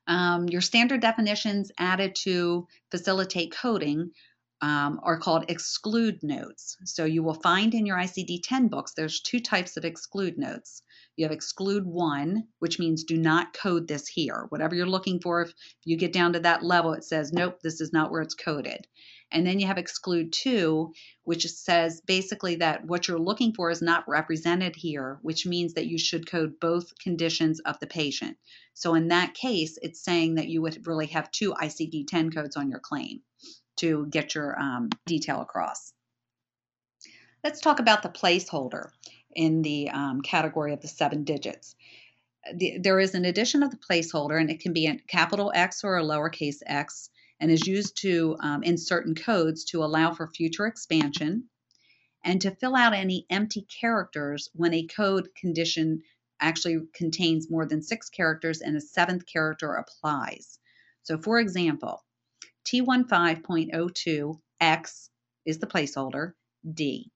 [0.08, 4.12] Um, your standard definitions added to facilitate coding
[4.62, 6.78] um, are called exclude notes.
[6.86, 10.84] So you will find in your ICD 10 books, there's two types of exclude notes.
[11.22, 14.48] You have exclude one, which means do not code this here.
[14.50, 15.54] Whatever you're looking for, if
[15.86, 18.88] you get down to that level, it says, nope, this is not where it's coded.
[19.32, 20.94] And then you have exclude two,
[21.24, 25.86] which says basically that what you're looking for is not represented here, which means that
[25.86, 28.36] you should code both conditions of the patient.
[28.74, 32.56] So in that case, it's saying that you would really have two ICD 10 codes
[32.56, 33.22] on your claim
[33.78, 35.94] to get your um, detail across.
[37.44, 38.90] Let's talk about the placeholder
[39.36, 41.76] in the um, category of the seven digits.
[42.56, 45.84] The, there is an addition of the placeholder, and it can be a capital X
[45.84, 47.10] or a lowercase x,
[47.40, 51.50] and is used to um, in certain codes to allow for future expansion
[52.24, 56.02] and to fill out any empty characters when a code condition
[56.40, 60.60] actually contains more than six characters and a seventh character applies.
[61.04, 62.04] So, for example,
[62.66, 65.10] T15.02X
[65.46, 66.34] is the placeholder,
[66.72, 67.12] D.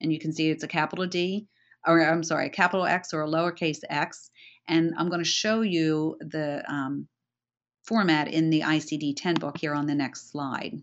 [0.00, 1.46] And you can see it's a capital D,
[1.86, 4.30] or I'm sorry, a capital X or a lowercase x.
[4.68, 7.08] And I'm going to show you the um,
[7.84, 10.82] format in the ICD 10 book here on the next slide.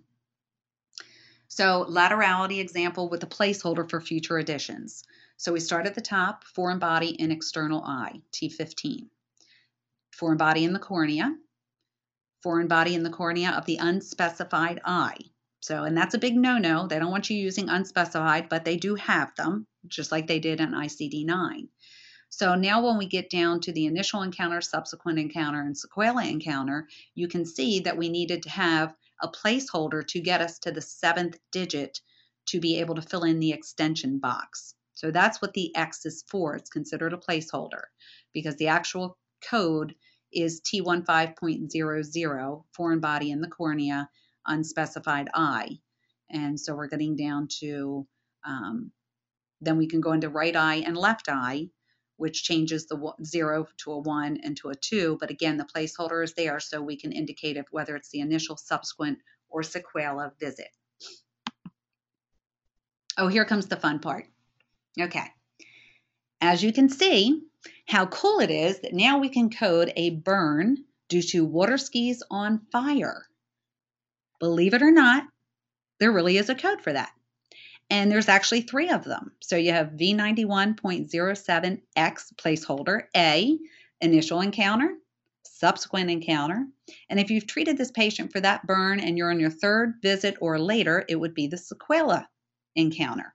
[1.47, 5.03] So, laterality example with a placeholder for future editions.
[5.37, 9.07] So, we start at the top, foreign body and external eye, T15.
[10.13, 11.35] Foreign body in the cornea,
[12.41, 15.17] foreign body in the cornea of the unspecified eye.
[15.63, 16.87] So, and that's a big no no.
[16.87, 20.59] They don't want you using unspecified, but they do have them, just like they did
[20.59, 21.69] in ICD 9.
[22.27, 26.89] So now when we get down to the initial encounter, subsequent encounter, and sequela encounter,
[27.15, 30.81] you can see that we needed to have a placeholder to get us to the
[30.81, 32.01] seventh digit
[32.47, 34.75] to be able to fill in the extension box.
[34.95, 36.57] So that's what the X is for.
[36.57, 37.83] It's considered a placeholder
[38.33, 39.17] because the actual
[39.49, 39.95] code
[40.33, 44.09] is T15.00, foreign body in the cornea,
[44.45, 45.79] unspecified eye.
[46.29, 48.07] And so we're getting down to,
[48.45, 48.91] um,
[49.61, 51.69] then we can go into right eye and left eye,
[52.17, 55.17] which changes the zero to a one and to a two.
[55.19, 58.57] But again, the placeholder is there so we can indicate if whether it's the initial,
[58.57, 59.19] subsequent,
[59.49, 60.69] or sequela visit.
[63.17, 64.25] Oh, here comes the fun part.
[64.99, 65.25] Okay.
[66.41, 67.43] As you can see,
[67.87, 72.23] how cool it is that now we can code a burn due to water skis
[72.29, 73.27] on fire.
[74.39, 75.25] Believe it or not,
[75.99, 77.11] there really is a code for that.
[77.89, 79.31] And there's actually three of them.
[79.41, 83.57] So you have V91.07X placeholder, A,
[84.01, 84.95] initial encounter,
[85.43, 86.65] subsequent encounter.
[87.09, 90.35] And if you've treated this patient for that burn and you're on your third visit
[90.41, 92.25] or later, it would be the sequela
[92.75, 93.33] encounter.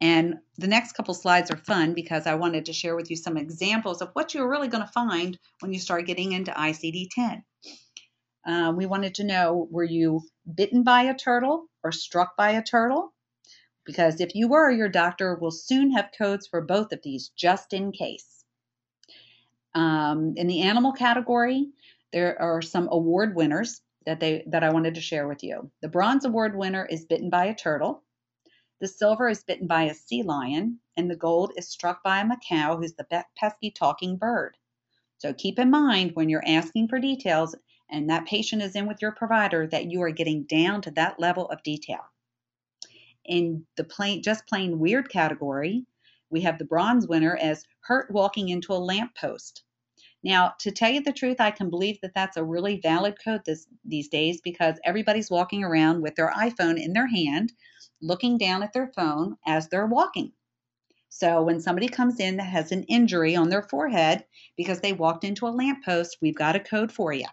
[0.00, 3.36] And the next couple slides are fun because I wanted to share with you some
[3.36, 7.44] examples of what you're really going to find when you start getting into ICD 10.
[8.44, 10.22] Uh, we wanted to know were you
[10.54, 13.12] bitten by a turtle or struck by a turtle?
[13.84, 17.72] Because if you were, your doctor will soon have codes for both of these just
[17.72, 18.44] in case.
[19.74, 21.70] Um, in the animal category,
[22.12, 25.70] there are some award winners that they that I wanted to share with you.
[25.80, 28.02] The bronze award winner is bitten by a turtle.
[28.80, 32.24] The silver is bitten by a sea lion, and the gold is struck by a
[32.24, 34.56] macaw who's the pesky talking bird.
[35.18, 37.54] So keep in mind when you're asking for details
[37.92, 41.20] and that patient is in with your provider that you are getting down to that
[41.20, 42.00] level of detail.
[43.24, 45.86] In the plain, just plain weird category,
[46.30, 49.62] we have the bronze winner as hurt walking into a lamppost.
[50.24, 53.42] Now, to tell you the truth, I can believe that that's a really valid code
[53.44, 57.52] this, these days because everybody's walking around with their iPhone in their hand
[58.00, 60.32] looking down at their phone as they're walking.
[61.08, 64.24] So when somebody comes in that has an injury on their forehead
[64.56, 67.26] because they walked into a lamppost, we've got a code for you.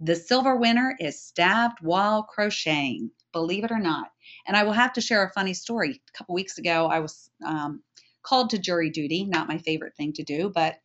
[0.00, 4.10] The silver winner is stabbed while crocheting, believe it or not.
[4.46, 6.02] And I will have to share a funny story.
[6.08, 7.82] A couple weeks ago, I was um,
[8.22, 10.80] called to jury duty, not my favorite thing to do, but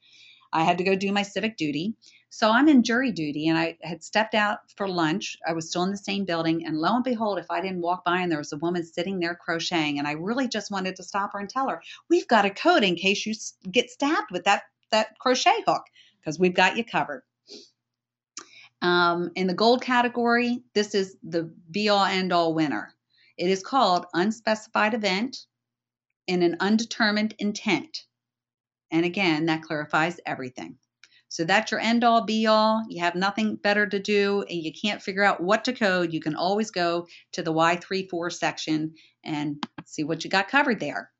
[0.53, 1.95] I had to go do my civic duty.
[2.29, 5.37] So I'm in jury duty and I had stepped out for lunch.
[5.47, 6.65] I was still in the same building.
[6.65, 9.19] And lo and behold, if I didn't walk by and there was a woman sitting
[9.19, 12.45] there crocheting, and I really just wanted to stop her and tell her, We've got
[12.45, 13.33] a code in case you
[13.71, 15.83] get stabbed with that, that crochet hook,
[16.19, 17.23] because we've got you covered.
[18.81, 22.93] Um, in the gold category, this is the be all end all winner.
[23.37, 25.37] It is called unspecified event
[26.27, 28.05] in an undetermined intent.
[28.91, 30.77] And again, that clarifies everything.
[31.29, 32.83] So that's your end all be all.
[32.89, 36.11] You have nothing better to do and you can't figure out what to code.
[36.11, 41.11] You can always go to the Y34 section and see what you got covered there.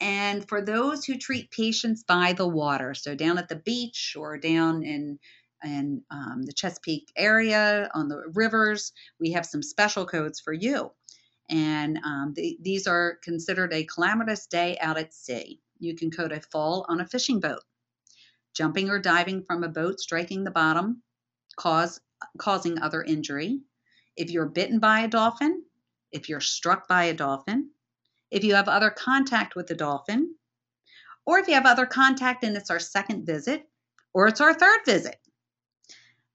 [0.00, 4.38] And for those who treat patients by the water, so down at the beach or
[4.38, 5.18] down in
[5.64, 10.90] in um, the Chesapeake area on the rivers, we have some special codes for you.
[11.50, 15.60] And um, the, these are considered a calamitous day out at sea.
[15.78, 17.60] You can code a fall on a fishing boat,
[18.54, 21.02] jumping or diving from a boat, striking the bottom,
[21.56, 22.00] cause
[22.38, 23.60] causing other injury.
[24.16, 25.64] If you're bitten by a dolphin,
[26.12, 27.70] if you're struck by a dolphin,
[28.30, 30.34] if you have other contact with the dolphin,
[31.26, 33.68] or if you have other contact and it's our second visit,
[34.12, 35.16] or it's our third visit.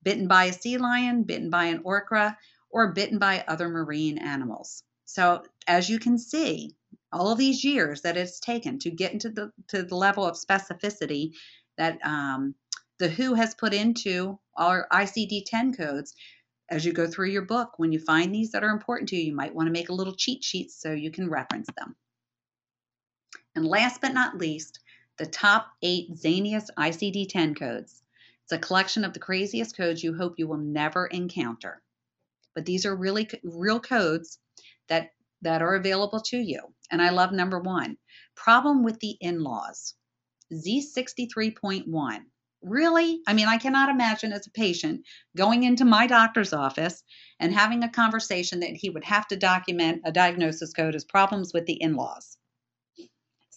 [0.03, 2.37] Bitten by a sea lion, bitten by an orca,
[2.69, 4.83] or bitten by other marine animals.
[5.05, 6.75] So, as you can see,
[7.11, 10.35] all of these years that it's taken to get into the to the level of
[10.35, 11.33] specificity
[11.77, 12.55] that um,
[12.99, 16.13] the WHO has put into our ICD-10 codes.
[16.69, 19.23] As you go through your book, when you find these that are important to you,
[19.23, 21.95] you might want to make a little cheat sheet so you can reference them.
[23.55, 24.79] And last but not least,
[25.17, 28.03] the top eight zaniest ICD 10 codes.
[28.49, 31.83] It's a collection of the craziest codes you hope you will never encounter.
[32.55, 34.39] But these are really real codes
[34.87, 35.11] that,
[35.43, 36.73] that are available to you.
[36.89, 37.97] And I love number one
[38.35, 39.93] problem with the in laws.
[40.51, 42.21] Z63.1.
[42.63, 43.21] Really?
[43.27, 45.05] I mean, I cannot imagine as a patient
[45.37, 47.03] going into my doctor's office
[47.39, 51.53] and having a conversation that he would have to document a diagnosis code as problems
[51.53, 52.38] with the in laws.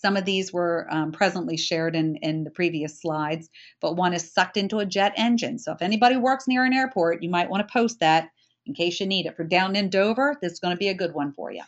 [0.03, 3.48] Some of these were um, presently shared in, in the previous slides,
[3.80, 5.61] but one is sucked into a jet engine.
[5.61, 8.30] So if anybody works near an airport, you might want to post that
[8.66, 9.36] in case you need it.
[9.36, 11.62] For down in Dover, this is going to be a good one for you.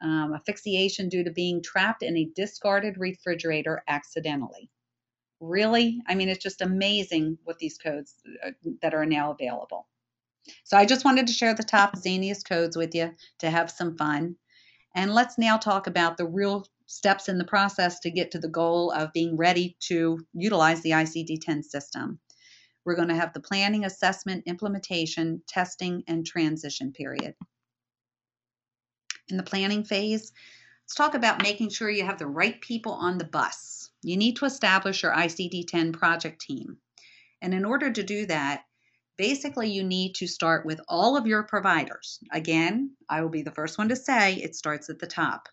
[0.00, 4.70] Um, asphyxiation due to being trapped in a discarded refrigerator accidentally.
[5.40, 6.00] Really?
[6.08, 8.14] I mean, it's just amazing what these codes
[8.44, 9.86] uh, that are now available.
[10.64, 13.98] So I just wanted to share the top zaniest codes with you to have some
[13.98, 14.36] fun.
[14.94, 18.48] And let's now talk about the real steps in the process to get to the
[18.48, 22.18] goal of being ready to utilize the ICD 10 system.
[22.84, 27.34] We're going to have the planning, assessment, implementation, testing, and transition period.
[29.28, 30.32] In the planning phase,
[30.82, 33.90] let's talk about making sure you have the right people on the bus.
[34.02, 36.76] You need to establish your ICD 10 project team.
[37.40, 38.64] And in order to do that,
[39.16, 42.20] basically you need to start with all of your providers.
[42.30, 45.48] Again, I will be the first one to say it starts at the top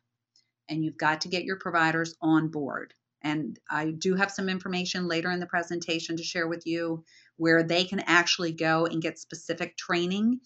[0.69, 2.93] and you've got to get your providers on board.
[3.23, 7.03] And I do have some information later in the presentation to share with you
[7.37, 10.39] where they can actually go and get specific training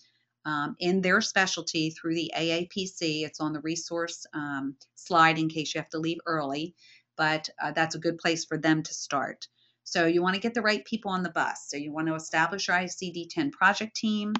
[0.45, 3.25] um, in their specialty through the AAPC.
[3.25, 6.75] It's on the resource um, slide in case you have to leave early,
[7.17, 9.47] but uh, that's a good place for them to start.
[9.83, 11.67] So you want to get the right people on the bus.
[11.67, 14.33] So you want to establish your ICD 10 project team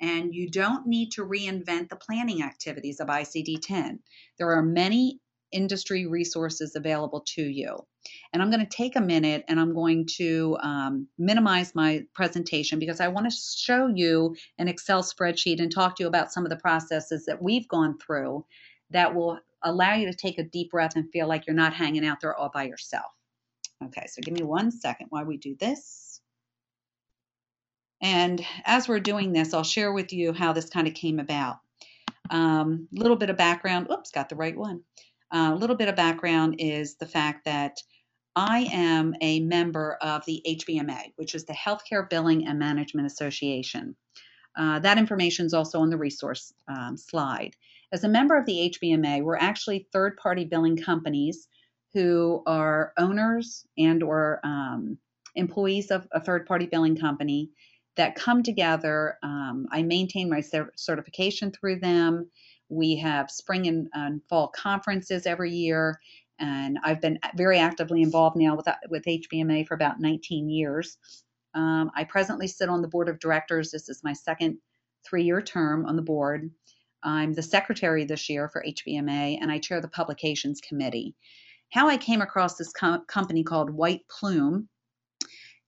[0.00, 4.00] and you don't need to reinvent the planning activities of ICD 10.
[4.38, 5.20] There are many
[5.52, 7.76] industry resources available to you.
[8.32, 12.78] And I'm going to take a minute and I'm going to um, minimize my presentation
[12.78, 16.44] because I want to show you an Excel spreadsheet and talk to you about some
[16.44, 18.44] of the processes that we've gone through
[18.90, 22.06] that will allow you to take a deep breath and feel like you're not hanging
[22.06, 23.10] out there all by yourself.
[23.84, 26.07] Okay, so give me one second while we do this.
[28.00, 31.58] And as we're doing this, I'll share with you how this kind of came about.
[32.30, 33.88] A um, little bit of background.
[33.90, 34.82] Oops, got the right one.
[35.32, 37.78] A uh, little bit of background is the fact that
[38.36, 43.96] I am a member of the HBMA, which is the Healthcare Billing and Management Association.
[44.56, 47.56] Uh, that information is also on the resource um, slide.
[47.92, 51.48] As a member of the HBMA, we're actually third-party billing companies
[51.94, 54.98] who are owners and or um,
[55.34, 57.50] employees of a third-party billing company
[57.98, 59.18] that come together.
[59.22, 60.40] Um, I maintain my
[60.76, 62.30] certification through them.
[62.70, 66.00] We have spring and, and, fall conferences every year,
[66.38, 70.96] and I've been very actively involved now with, with HBMA for about 19 years.
[71.54, 73.70] Um, I presently sit on the board of directors.
[73.70, 74.58] This is my second
[75.04, 76.50] three year term on the board.
[77.02, 81.16] I'm the secretary this year for HBMA, and I chair the publications committee.
[81.72, 84.68] How I came across this com- company called White Plume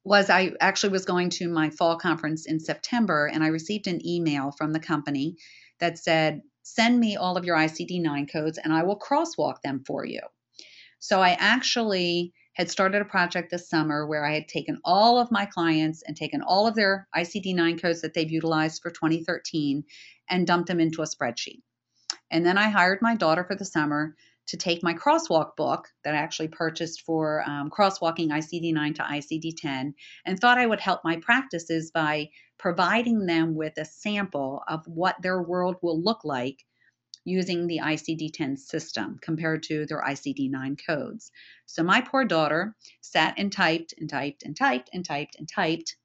[0.05, 4.05] was I actually was going to my fall conference in September and I received an
[4.07, 5.37] email from the company
[5.79, 9.83] that said, send me all of your ICD 9 codes and I will crosswalk them
[9.87, 10.21] for you.
[10.99, 15.31] So I actually had started a project this summer where I had taken all of
[15.31, 19.85] my clients and taken all of their ICD 9 codes that they've utilized for 2013
[20.29, 21.63] and dumped them into a spreadsheet.
[22.31, 24.15] And then I hired my daughter for the summer
[24.51, 29.03] to take my crosswalk book that I actually purchased for um, crosswalking ICD 9 to
[29.03, 29.95] ICD 10
[30.27, 35.15] and thought I would help my practices by providing them with a sample of what
[35.23, 36.65] their world will look like
[37.25, 41.31] using the ICD 10 system compared to their ICD 9 codes.
[41.67, 45.97] So my poor daughter sat and typed and typed and typed and typed and typed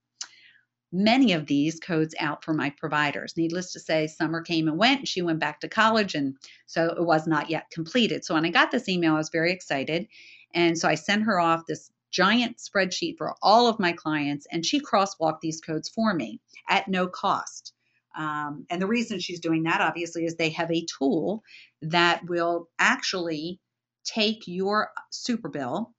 [0.96, 3.34] many of these codes out for my providers.
[3.36, 5.08] Needless to say, summer came and went.
[5.08, 6.38] She went back to college, and
[6.68, 8.24] so it was not yet completed.
[8.24, 10.08] So when I got this email, I was very excited.
[10.54, 14.66] And so I sent her off this giant spreadsheet for all of my clients, and
[14.66, 16.40] she crosswalked these codes for me
[16.70, 17.74] at no cost.
[18.18, 21.44] Um, and the reason she's doing that, obviously, is they have a tool
[21.82, 23.60] that will actually
[24.06, 25.94] take your super bill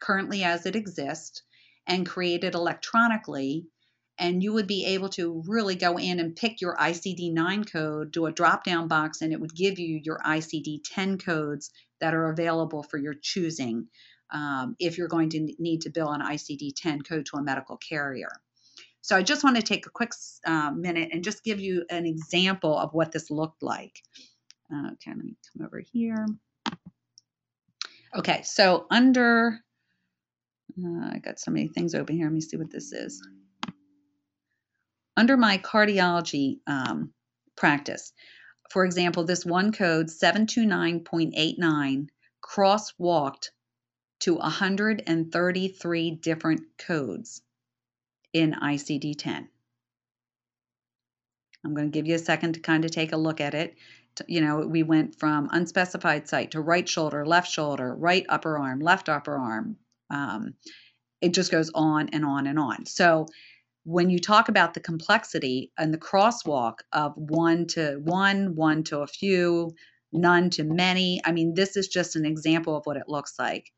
[0.00, 1.42] currently as it exists
[1.86, 3.66] and create it electronically
[4.18, 8.10] and you would be able to really go in and pick your ICD 9 code,
[8.10, 12.14] do a drop down box, and it would give you your ICD 10 codes that
[12.14, 13.86] are available for your choosing
[14.32, 17.76] um, if you're going to need to bill an ICD 10 code to a medical
[17.76, 18.30] carrier.
[19.00, 20.12] So I just want to take a quick
[20.44, 24.02] uh, minute and just give you an example of what this looked like.
[24.72, 26.26] Uh, okay, let me come over here.
[28.16, 29.60] Okay, so under,
[30.82, 32.26] uh, I got so many things open here.
[32.26, 33.22] Let me see what this is
[35.18, 37.12] under my cardiology um,
[37.56, 38.12] practice,
[38.70, 42.06] for example, this one code 729.89
[42.40, 43.48] crosswalked
[44.20, 47.42] to 133 different codes
[48.32, 49.48] in ICD 10.
[51.64, 53.74] I'm going to give you a second to kind of take a look at it.
[54.28, 58.78] You know, we went from unspecified site to right shoulder, left shoulder, right upper arm,
[58.78, 59.78] left upper arm.
[60.10, 60.54] Um,
[61.20, 62.86] it just goes on and on and on.
[62.86, 63.26] So
[63.88, 68.98] when you talk about the complexity and the crosswalk of one to one, one to
[68.98, 69.74] a few,
[70.12, 73.72] none to many, I mean, this is just an example of what it looks like.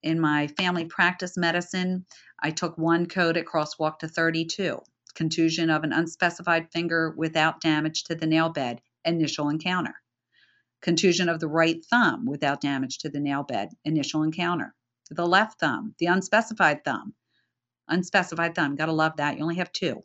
[0.00, 2.06] In my family practice medicine,
[2.40, 4.78] I took one code at crosswalk to 32,
[5.16, 9.94] contusion of an unspecified finger without damage to the nail bed, initial encounter.
[10.82, 14.72] Contusion of the right thumb without damage to the nail bed, initial encounter.
[15.10, 17.14] The left thumb, the unspecified thumb,
[17.92, 18.76] unspecified thumb.
[18.76, 19.36] Got to love that.
[19.36, 20.02] You only have two.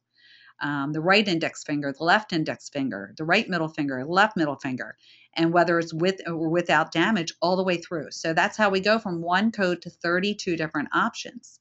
[0.61, 4.55] Um, the right index finger, the left index finger, the right middle finger, left middle
[4.55, 4.97] finger,
[5.35, 8.11] and whether it's with or without damage all the way through.
[8.11, 11.59] So that's how we go from one code to 32 different options.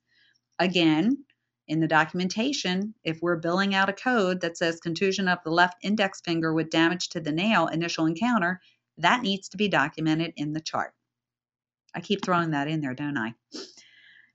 [0.59, 1.25] Again,
[1.69, 5.77] in the documentation, if we're billing out a code that says contusion of the left
[5.83, 8.61] index finger with damage to the nail, initial encounter,
[8.99, 10.95] that needs to be documented in the chart.
[11.95, 13.35] I keep throwing that in there, don't I?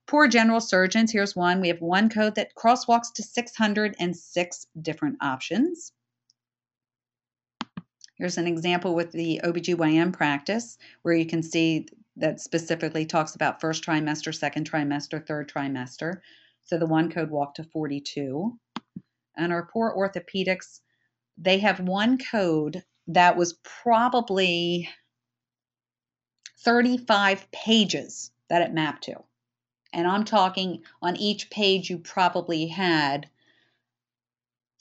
[0.07, 1.61] Poor general surgeons, here's one.
[1.61, 5.93] We have one code that crosswalks to 606 different options.
[8.17, 11.87] Here's an example with the OBGYN practice where you can see
[12.17, 16.17] that specifically talks about first trimester, second trimester, third trimester.
[16.63, 18.57] So the one code walked to 42.
[19.37, 20.81] And our poor orthopedics,
[21.37, 24.87] they have one code that was probably
[26.59, 29.15] 35 pages that it mapped to.
[29.93, 33.29] And I'm talking on each page, you probably had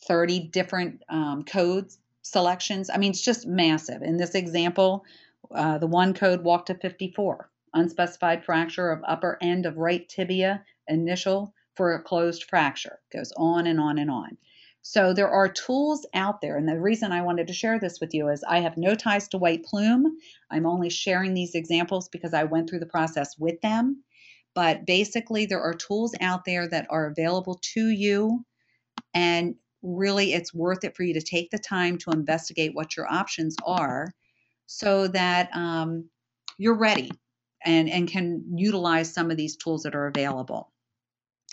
[0.07, 2.91] 30 different um, codes selections.
[2.91, 4.03] I mean, it's just massive.
[4.03, 5.05] In this example,
[5.53, 10.65] uh, the one code walked to 54, unspecified fracture of upper end of right tibia,
[10.89, 13.01] initial for a closed fracture.
[13.13, 14.37] Goes on and on and on.
[14.83, 16.57] So there are tools out there.
[16.57, 19.29] And the reason I wanted to share this with you is I have no ties
[19.29, 20.17] to White Plume.
[20.51, 24.03] I'm only sharing these examples because I went through the process with them.
[24.55, 28.45] But basically, there are tools out there that are available to you.
[29.15, 33.11] And really, it's worth it for you to take the time to investigate what your
[33.11, 34.13] options are
[34.67, 36.09] so that um,
[36.59, 37.11] you're ready
[37.65, 40.73] and, and can utilize some of these tools that are available.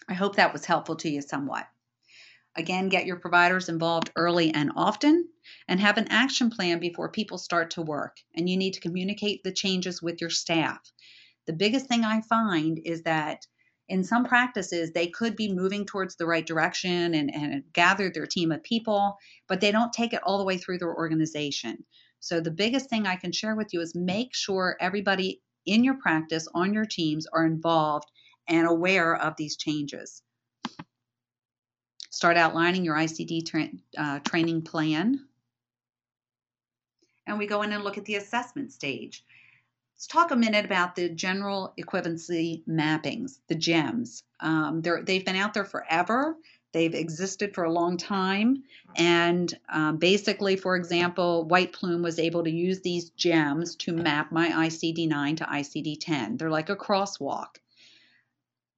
[0.10, 1.68] I hope that was helpful to you somewhat.
[2.56, 5.28] Again, get your providers involved early and often,
[5.68, 8.18] and have an action plan before people start to work.
[8.36, 10.80] And you need to communicate the changes with your staff
[11.48, 13.48] the biggest thing I find is that
[13.90, 18.28] in some practices, they could be moving towards the right direction and, and gather their
[18.28, 19.18] team of people,
[19.48, 21.86] but they don't take it all the way through their organization.
[22.20, 25.96] So, the biggest thing I can share with you is make sure everybody in your
[25.96, 28.10] practice, on your teams, are involved
[28.50, 30.22] and aware of these changes.
[32.10, 35.28] Start outlining your ICD tra- uh, training plan.
[37.28, 39.24] And we go in and look at the assessment stage.
[39.98, 44.22] Let's talk a minute about the general equivalency mappings, the GEMS.
[44.40, 46.38] Um, they've been out there forever.
[46.72, 48.62] They've existed for a long time.
[48.96, 54.32] And um, basically, for example, White Plume was able to use these GEMS to map
[54.32, 56.38] my ICD 9 to ICD 10.
[56.38, 57.56] They're like a crosswalk.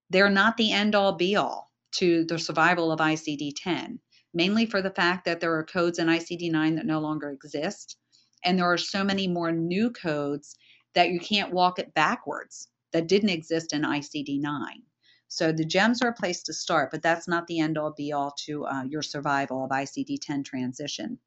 [0.09, 3.99] They're not the end all be all to the survival of ICD 10,
[4.33, 7.97] mainly for the fact that there are codes in ICD 9 that no longer exist
[8.45, 10.55] And there are so many more new codes
[10.95, 14.81] that you can't walk it backwards that didn't exist in ICD 9.
[15.27, 18.11] So the GEMS are a place to start, but that's not the end all be
[18.13, 21.19] all to uh, your survival of ICD 10 transition.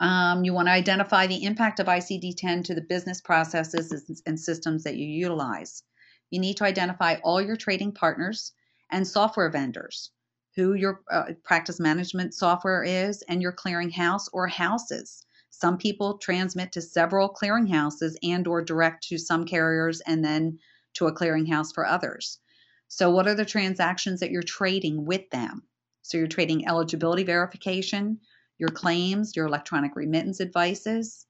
[0.00, 4.38] Um, you want to identify the impact of ICD 10 to the business processes and
[4.38, 5.84] systems that you utilize.
[6.30, 8.52] You need to identify all your trading partners
[8.90, 10.10] and software vendors,
[10.56, 15.24] who your uh, practice management software is, and your clearinghouse or houses.
[15.54, 20.58] Some people transmit to several clearinghouses and or direct to some carriers and then
[20.94, 22.40] to a clearinghouse for others.
[22.88, 25.62] So what are the transactions that you're trading with them?
[26.00, 28.20] So you're trading eligibility verification,
[28.58, 31.26] your claims, your electronic remittance advices,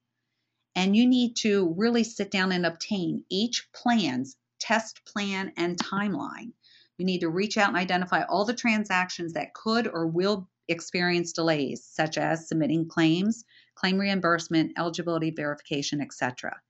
[0.75, 6.53] and you need to really sit down and obtain each plan's test plan and timeline.
[6.97, 11.33] You need to reach out and identify all the transactions that could or will experience
[11.33, 13.45] delays, such as submitting claims,
[13.75, 16.61] claim reimbursement, eligibility verification, etc.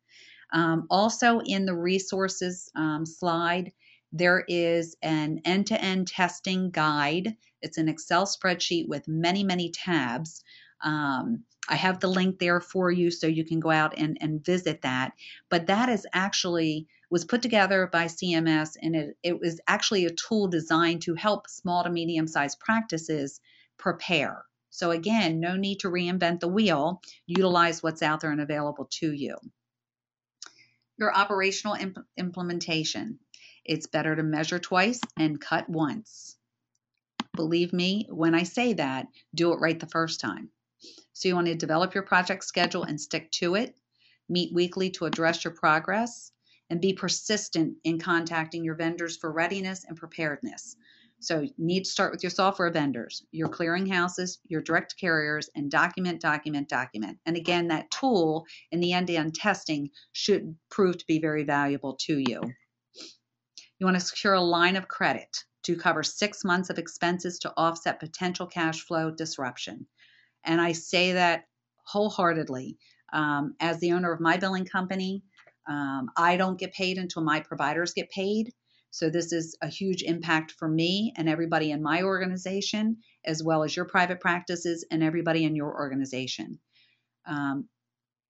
[0.53, 3.73] Um, also, in the resources um, slide,
[4.13, 7.37] there is an end to end testing guide.
[7.63, 10.45] It's an Excel spreadsheet with many, many tabs.
[10.83, 14.45] Um, I have the link there for you so you can go out and, and
[14.45, 15.13] visit that.
[15.49, 20.15] But that is actually was put together by CMS and it, it was actually a
[20.15, 23.39] tool designed to help small to medium sized practices
[23.79, 24.45] prepare.
[24.75, 27.03] So again, no need to reinvent the wheel.
[27.27, 29.37] Utilize what's out there and available to you.
[30.97, 33.19] Your operational imp- implementation.
[33.67, 36.39] It's better to measure twice and cut once.
[37.37, 40.49] Believe me when I say that, do it right the first time.
[41.13, 43.77] So you want to develop your project schedule and stick to it.
[44.31, 46.33] Meet weekly to address your progress
[46.71, 50.77] and be persistent in contacting your vendors for readiness and preparedness.
[51.23, 55.71] So you need to start with your software vendors, your clearinghouses, your direct carriers, and
[55.71, 57.19] document, document, document.
[57.27, 62.19] And again, that tool in the end-to-end testing should prove to be very valuable to
[62.19, 62.41] you.
[63.79, 65.29] You want to secure a line of credit
[65.65, 69.87] to cover six months of expenses to offset potential cash flow disruption.
[70.45, 71.45] And I say that
[71.85, 72.79] wholeheartedly.
[73.13, 75.23] Um, as the owner of my billing company,
[75.69, 78.53] um, I don't get paid until my providers get paid.
[78.93, 83.65] So this is a huge impact for me and everybody in my organization, as well
[83.65, 86.61] as your private practices and everybody in your organization.
[87.27, 87.71] Um,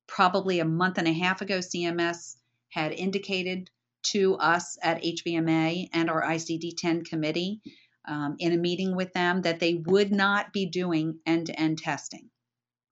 [0.06, 2.36] probably a month and a half ago, CMS
[2.68, 3.70] had indicated
[4.04, 7.60] to us at HBMA and our ICD 10 committee
[8.06, 11.78] um, in a meeting with them that they would not be doing end to end
[11.78, 12.30] testing,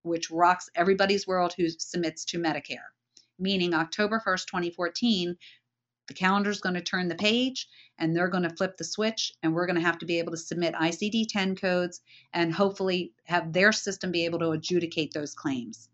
[0.03, 2.89] which rocks everybody's world who submits to Medicare.
[3.39, 5.37] Meaning, October 1st, 2014,
[6.07, 9.33] the calendar is going to turn the page and they're going to flip the switch,
[9.43, 12.01] and we're going to have to be able to submit ICD 10 codes
[12.33, 15.87] and hopefully have their system be able to adjudicate those claims.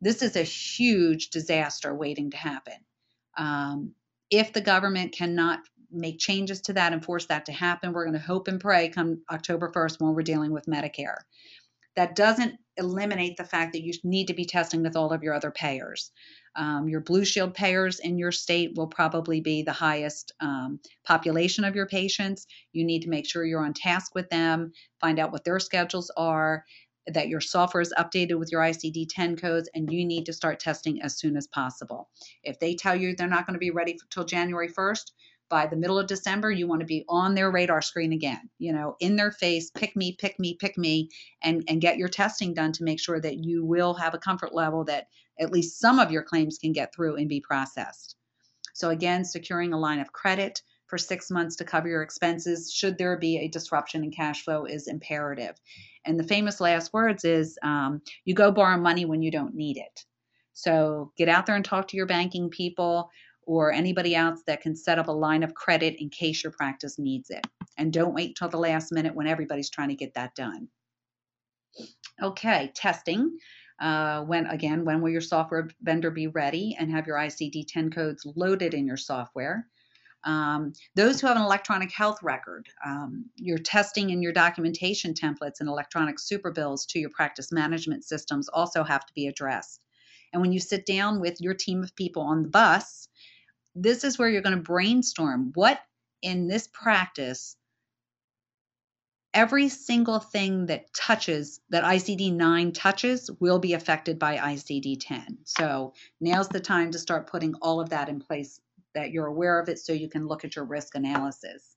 [0.00, 2.74] This is a huge disaster waiting to happen.
[3.36, 3.94] Um,
[4.30, 8.18] if the government cannot make changes to that and force that to happen, we're going
[8.18, 11.18] to hope and pray come October 1st when we're dealing with Medicare.
[11.96, 15.34] That doesn't eliminate the fact that you need to be testing with all of your
[15.34, 16.10] other payers.
[16.56, 21.64] Um, your Blue Shield payers in your state will probably be the highest um, population
[21.64, 22.46] of your patients.
[22.72, 26.10] You need to make sure you're on task with them, find out what their schedules
[26.16, 26.64] are,
[27.06, 30.60] that your software is updated with your ICD 10 codes, and you need to start
[30.60, 32.08] testing as soon as possible.
[32.44, 35.10] If they tell you they're not going to be ready until January 1st,
[35.52, 38.72] by the middle of December, you want to be on their radar screen again, you
[38.72, 41.10] know, in their face, pick me, pick me, pick me,
[41.42, 44.54] and, and get your testing done to make sure that you will have a comfort
[44.54, 48.16] level that at least some of your claims can get through and be processed.
[48.72, 52.96] So, again, securing a line of credit for six months to cover your expenses should
[52.96, 55.60] there be a disruption in cash flow is imperative.
[56.06, 59.76] And the famous last words is um, you go borrow money when you don't need
[59.76, 60.06] it.
[60.54, 63.10] So get out there and talk to your banking people
[63.46, 66.98] or anybody else that can set up a line of credit in case your practice
[66.98, 67.46] needs it.
[67.76, 70.68] And don't wait till the last minute when everybody's trying to get that done.
[72.22, 73.38] Okay, testing.
[73.80, 77.90] Uh, when again, when will your software vendor be ready and have your ICD 10
[77.90, 79.66] codes loaded in your software?
[80.24, 85.58] Um, those who have an electronic health record, um, your testing and your documentation templates
[85.58, 89.80] and electronic super bills to your practice management systems also have to be addressed.
[90.32, 93.08] And when you sit down with your team of people on the bus,
[93.74, 95.80] this is where you're going to brainstorm what
[96.20, 97.56] in this practice
[99.34, 105.38] every single thing that touches that ICD 9 touches will be affected by ICD 10.
[105.44, 108.60] So now's the time to start putting all of that in place
[108.94, 111.76] that you're aware of it so you can look at your risk analysis.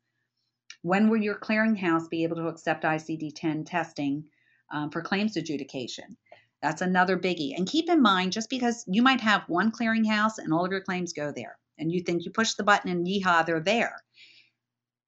[0.82, 4.26] When will your clearinghouse be able to accept ICD 10 testing
[4.72, 6.18] um, for claims adjudication?
[6.62, 7.56] That's another biggie.
[7.56, 10.82] And keep in mind, just because you might have one clearinghouse and all of your
[10.82, 13.96] claims go there, and you think you push the button and yeehaw, they're there.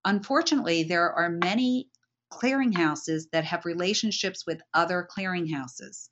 [0.05, 1.89] Unfortunately, there are many
[2.31, 6.09] clearinghouses that have relationships with other clearinghouses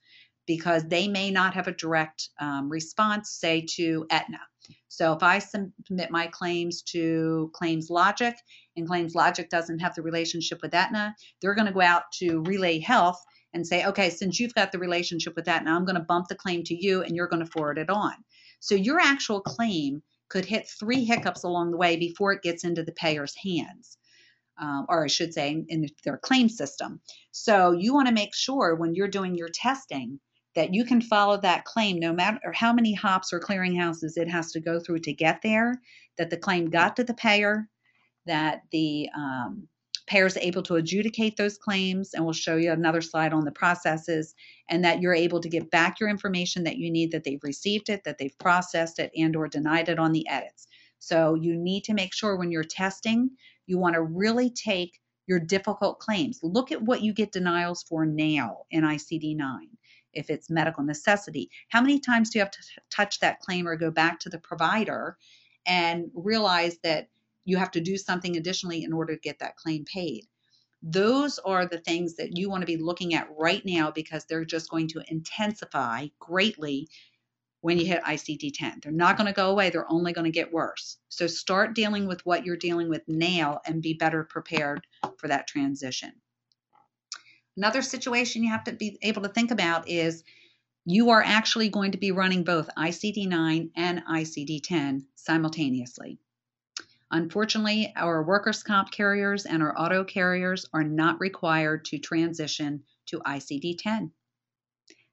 [0.48, 4.40] because they may not have a direct um, response, say, to Aetna.
[4.88, 8.36] So if I submit my claims to Claims Logic
[8.76, 12.42] and Claims Logic doesn't have the relationship with Aetna, they're going to go out to
[12.42, 13.22] Relay Health
[13.54, 16.36] and say, okay, since you've got the relationship with now I'm going to bump the
[16.36, 18.14] claim to you and you're going to forward it on.
[18.60, 22.84] So your actual claim could hit three hiccups along the way before it gets into
[22.84, 23.98] the payer's hands.
[24.58, 27.02] Um, or I should say, in their claim system.
[27.32, 30.18] So you want to make sure when you're doing your testing
[30.56, 34.54] that you can follow that claim no matter how many hops or clearinghouses it has
[34.54, 35.82] to go through to get there,
[36.18, 37.68] that the claim got to the payer,
[38.26, 39.68] that the um,
[40.08, 43.52] payer is able to adjudicate those claims, and we'll show you another slide on the
[43.52, 44.36] processes,
[44.70, 47.90] and that you're able to get back your information that you need, that they've received
[47.90, 50.68] it, that they've processed it, and or denied it on the edits.
[51.00, 53.30] So you need to make sure when you're testing,
[53.68, 56.40] you want to really take your difficult claims.
[56.44, 59.68] Look at what you get denials for now in ICD 9.
[60.14, 63.76] If it's medical necessity, how many times do you have to touch that claim or
[63.76, 65.18] go back to the provider
[65.66, 67.10] and realize that
[67.46, 70.26] you have to do something additionally in order to get that claim paid.
[70.82, 74.46] Those are the things that you want to be looking at right now because they're
[74.46, 76.90] just going to intensify greatly
[77.62, 78.82] when you hit ICD 10.
[78.84, 80.98] They're not going to go away, they're only going to get worse.
[81.10, 84.86] So start dealing with what you're dealing with now and be better prepared
[85.18, 86.12] for that transition.
[87.58, 90.24] Another situation you have to be able to think about is
[90.86, 96.20] you are actually going to be running both ICD 9 and ICD 10 simultaneously.
[97.12, 103.20] Unfortunately, our workers' comp carriers and our auto carriers are not required to transition to
[103.20, 104.12] ICD 10.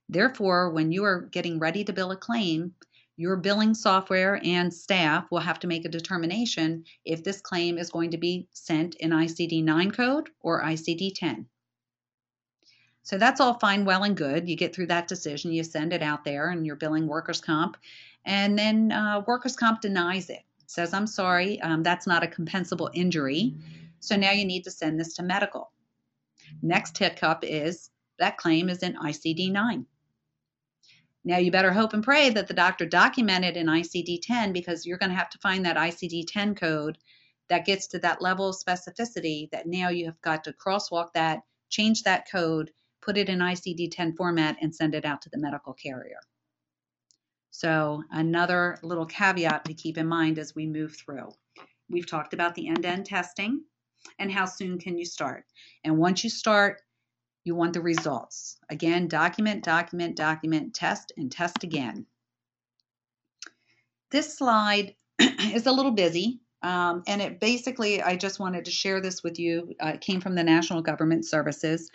[0.08, 2.74] Therefore, when you are getting ready to bill a claim,
[3.16, 7.90] your billing software and staff will have to make a determination if this claim is
[7.90, 11.46] going to be sent in ICD 9 code or ICD 10.
[13.02, 14.48] So that's all fine, well, and good.
[14.48, 17.76] You get through that decision, you send it out there, and you're billing workers' comp,
[18.24, 20.42] and then uh, workers' comp denies it
[20.72, 23.54] says, I'm sorry, um, that's not a compensable injury.
[24.00, 25.70] So now you need to send this to medical.
[26.62, 29.86] Next hiccup is that claim is in ICD 9.
[31.24, 34.98] Now you better hope and pray that the doctor documented in ICD 10 because you're
[34.98, 36.98] going to have to find that ICD 10 code
[37.48, 41.40] that gets to that level of specificity that now you have got to crosswalk that,
[41.68, 42.70] change that code,
[43.00, 46.18] put it in ICD 10 format, and send it out to the medical carrier.
[47.62, 51.28] So another little caveat to keep in mind as we move through.
[51.88, 53.62] We've talked about the end-to-end testing
[54.18, 55.44] and how soon can you start.
[55.84, 56.80] And once you start,
[57.44, 58.58] you want the results.
[58.68, 62.04] Again, document, document, document, test, and test again.
[64.10, 69.00] This slide is a little busy, um, and it basically, I just wanted to share
[69.00, 69.72] this with you.
[69.80, 71.88] Uh, it came from the National Government Services,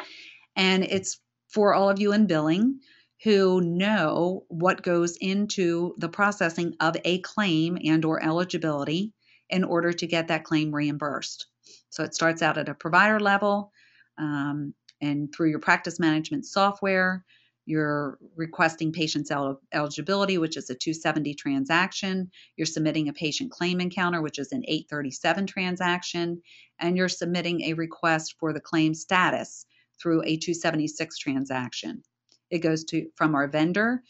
[0.56, 2.80] and it's for all of you in billing
[3.24, 9.14] who know what goes into the processing of a claim and or eligibility
[9.50, 11.48] in order to get that claim reimbursed.
[11.90, 13.72] So it starts out at a provider level
[14.18, 17.24] um, and through your practice management software,
[17.66, 22.32] you're requesting patient's el- eligibility, which is a 270 transaction.
[22.56, 26.42] You're submitting a patient claim encounter, which is an 837 transaction.
[26.80, 29.66] And you're submitting a request for the claim status
[30.02, 32.04] through a 276 transaction.
[32.50, 34.04] It goes to from our vendor.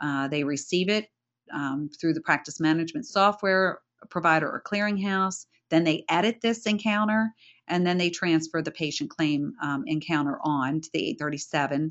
[0.00, 1.08] Uh, they receive it
[1.52, 3.80] um, through the practice management software
[4.10, 5.46] provider or clearinghouse.
[5.70, 7.32] Then they edit this encounter
[7.68, 11.90] and then they transfer the patient claim um, encounter on to the 837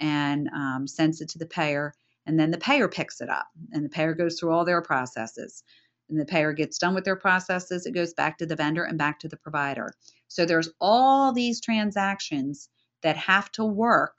[0.00, 1.94] and um, sends it to the payer.
[2.26, 5.64] And then the payer picks it up and the payer goes through all their processes.
[6.08, 8.96] And the payer gets done with their processes, it goes back to the vendor and
[8.96, 9.92] back to the provider.
[10.28, 12.68] So there's all these transactions
[13.02, 14.18] that have to work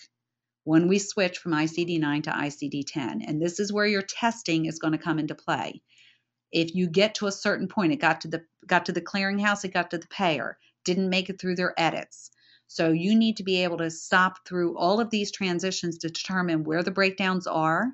[0.69, 3.23] when we switch from ICD 9 to ICD 10.
[3.23, 5.81] And this is where your testing is going to come into play.
[6.51, 9.65] If you get to a certain point, it got to the got to the clearinghouse,
[9.65, 12.29] it got to the payer, didn't make it through their edits.
[12.67, 16.63] So you need to be able to stop through all of these transitions to determine
[16.63, 17.87] where the breakdowns are,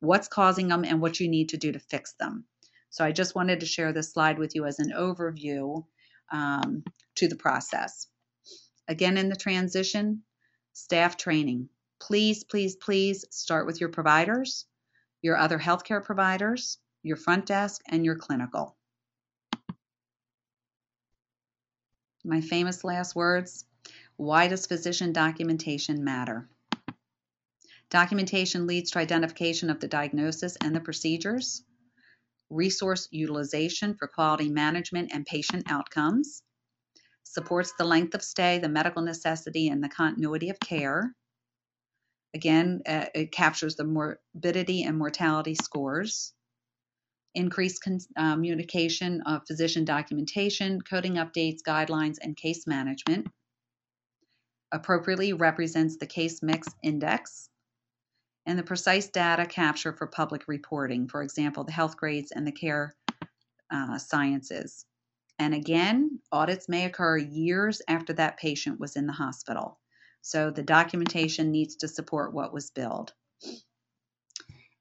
[0.00, 2.46] what's causing them, and what you need to do to fix them.
[2.88, 5.84] So I just wanted to share this slide with you as an overview
[6.32, 6.82] um,
[7.16, 8.06] to the process.
[8.88, 10.22] Again, in the transition,
[10.72, 11.68] staff training
[12.00, 14.66] please, please, please start with your providers,
[15.22, 18.76] your other healthcare providers, your front desk, and your clinical.
[22.24, 23.64] My famous last words
[24.16, 26.48] why does physician documentation matter?
[27.90, 31.62] Documentation leads to identification of the diagnosis and the procedures.
[32.48, 36.42] Resource utilization for quality management and patient outcomes.
[37.22, 41.14] Supports the length of stay, the medical necessity, and the continuity of care.
[42.36, 46.34] Again, uh, it captures the morbidity and mortality scores.
[47.34, 53.28] Increased con- uh, communication of physician documentation, coding updates, guidelines, and case management.
[54.70, 57.48] Appropriately represents the case mix index
[58.44, 62.52] and the precise data capture for public reporting, for example, the health grades and the
[62.52, 62.94] care
[63.70, 64.84] uh, sciences.
[65.38, 69.78] And again, audits may occur years after that patient was in the hospital.
[70.26, 73.12] So the documentation needs to support what was billed.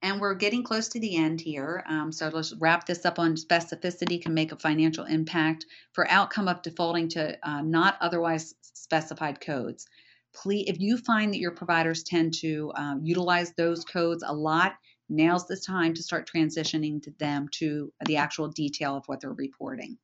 [0.02, 1.84] And we're getting close to the end here.
[1.88, 6.48] Um, so let's wrap this up on specificity can make a financial impact for outcome
[6.48, 9.88] of defaulting to uh, not otherwise specified codes
[10.36, 14.74] please, if you find that your providers tend to um, utilize those codes a lot,
[15.10, 19.34] now's the time to start transitioning to them to the actual detail of what they're
[19.34, 19.98] reporting.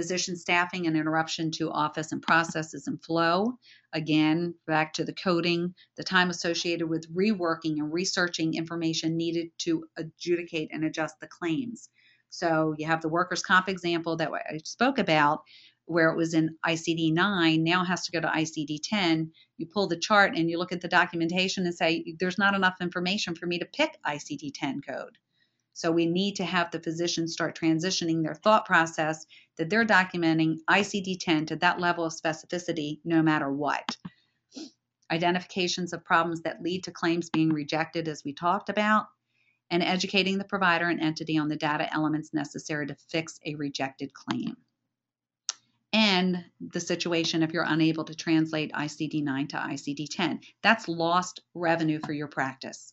[0.00, 3.58] Physician staffing and interruption to office and processes and flow.
[3.92, 9.84] Again, back to the coding, the time associated with reworking and researching information needed to
[9.98, 11.90] adjudicate and adjust the claims.
[12.30, 15.42] So you have the workers' comp example that I spoke about
[15.84, 19.30] where it was in ICD 9 now has to go to ICD 10.
[19.58, 22.76] You pull the chart and you look at the documentation and say, there's not enough
[22.80, 25.18] information for me to pick ICD 10 code.
[25.72, 29.24] So we need to have the physicians start transitioning their thought process
[29.56, 33.96] that they're documenting ICD 10 to that level of specificity no matter what.
[35.10, 39.06] Identifications of problems that lead to claims being rejected, as we talked about,
[39.70, 44.12] and educating the provider and entity on the data elements necessary to fix a rejected
[44.12, 44.56] claim
[45.92, 50.40] and the situation if you're unable to translate ICD 9 to ICD 10.
[50.62, 52.92] That's lost revenue for your practice.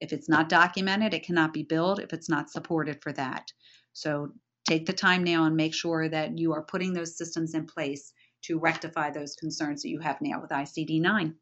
[0.00, 3.50] If it's not documented, it cannot be billed if it's not supported for that.
[3.92, 4.32] So
[4.66, 8.12] take the time now and make sure that you are putting those systems in place
[8.42, 11.34] to rectify those concerns that you have now with ICD 9.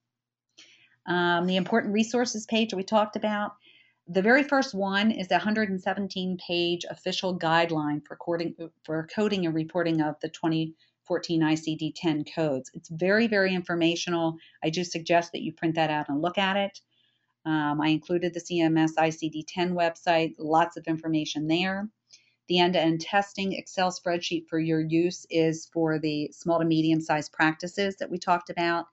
[1.06, 3.52] Um, the important resources page we talked about.
[4.06, 9.54] The very first one is a 117 page official guideline for, coding, for coding and
[9.54, 12.70] reporting of the 2014 ICD 10 codes.
[12.74, 14.36] It's very, very informational.
[14.62, 16.78] I do suggest that you print that out and look at it.
[17.46, 21.88] Um, I included the CMS ICD 10 website, lots of information there.
[22.48, 26.64] The end to end testing Excel spreadsheet for your use is for the small to
[26.64, 28.86] medium sized practices that we talked about.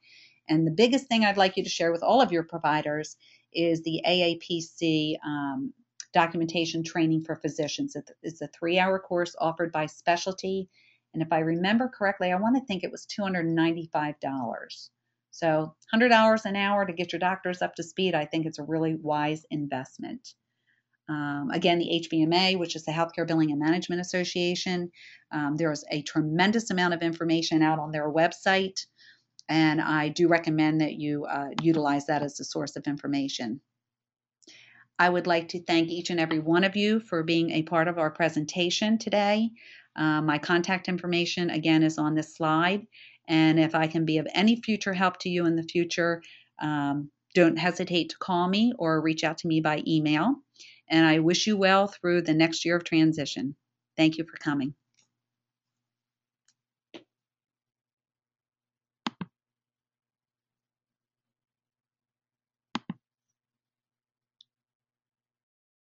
[0.47, 3.17] And the biggest thing I'd like you to share with all of your providers
[3.53, 5.73] is the AAPC um,
[6.13, 7.95] documentation training for physicians.
[8.21, 10.69] It's a three hour course offered by specialty.
[11.13, 14.89] And if I remember correctly, I want to think it was $295.
[15.31, 18.63] So $100 an hour to get your doctors up to speed, I think it's a
[18.63, 20.33] really wise investment.
[21.09, 24.91] Um, again, the HBMA, which is the Healthcare Billing and Management Association,
[25.31, 28.85] um, there is a tremendous amount of information out on their website
[29.51, 33.59] and I do recommend that you uh, utilize that as a source of information.
[34.97, 37.89] I would like to thank each and every one of you for being a part
[37.89, 39.49] of our presentation today.
[39.93, 42.87] Uh, my contact information again is on this slide,
[43.27, 46.21] and if I can be of any future help to you in the future,
[46.59, 50.35] um, don't hesitate to call me or reach out to me by email.
[50.89, 53.55] And I wish you well through the next year of transition.
[53.95, 54.75] Thank you for coming.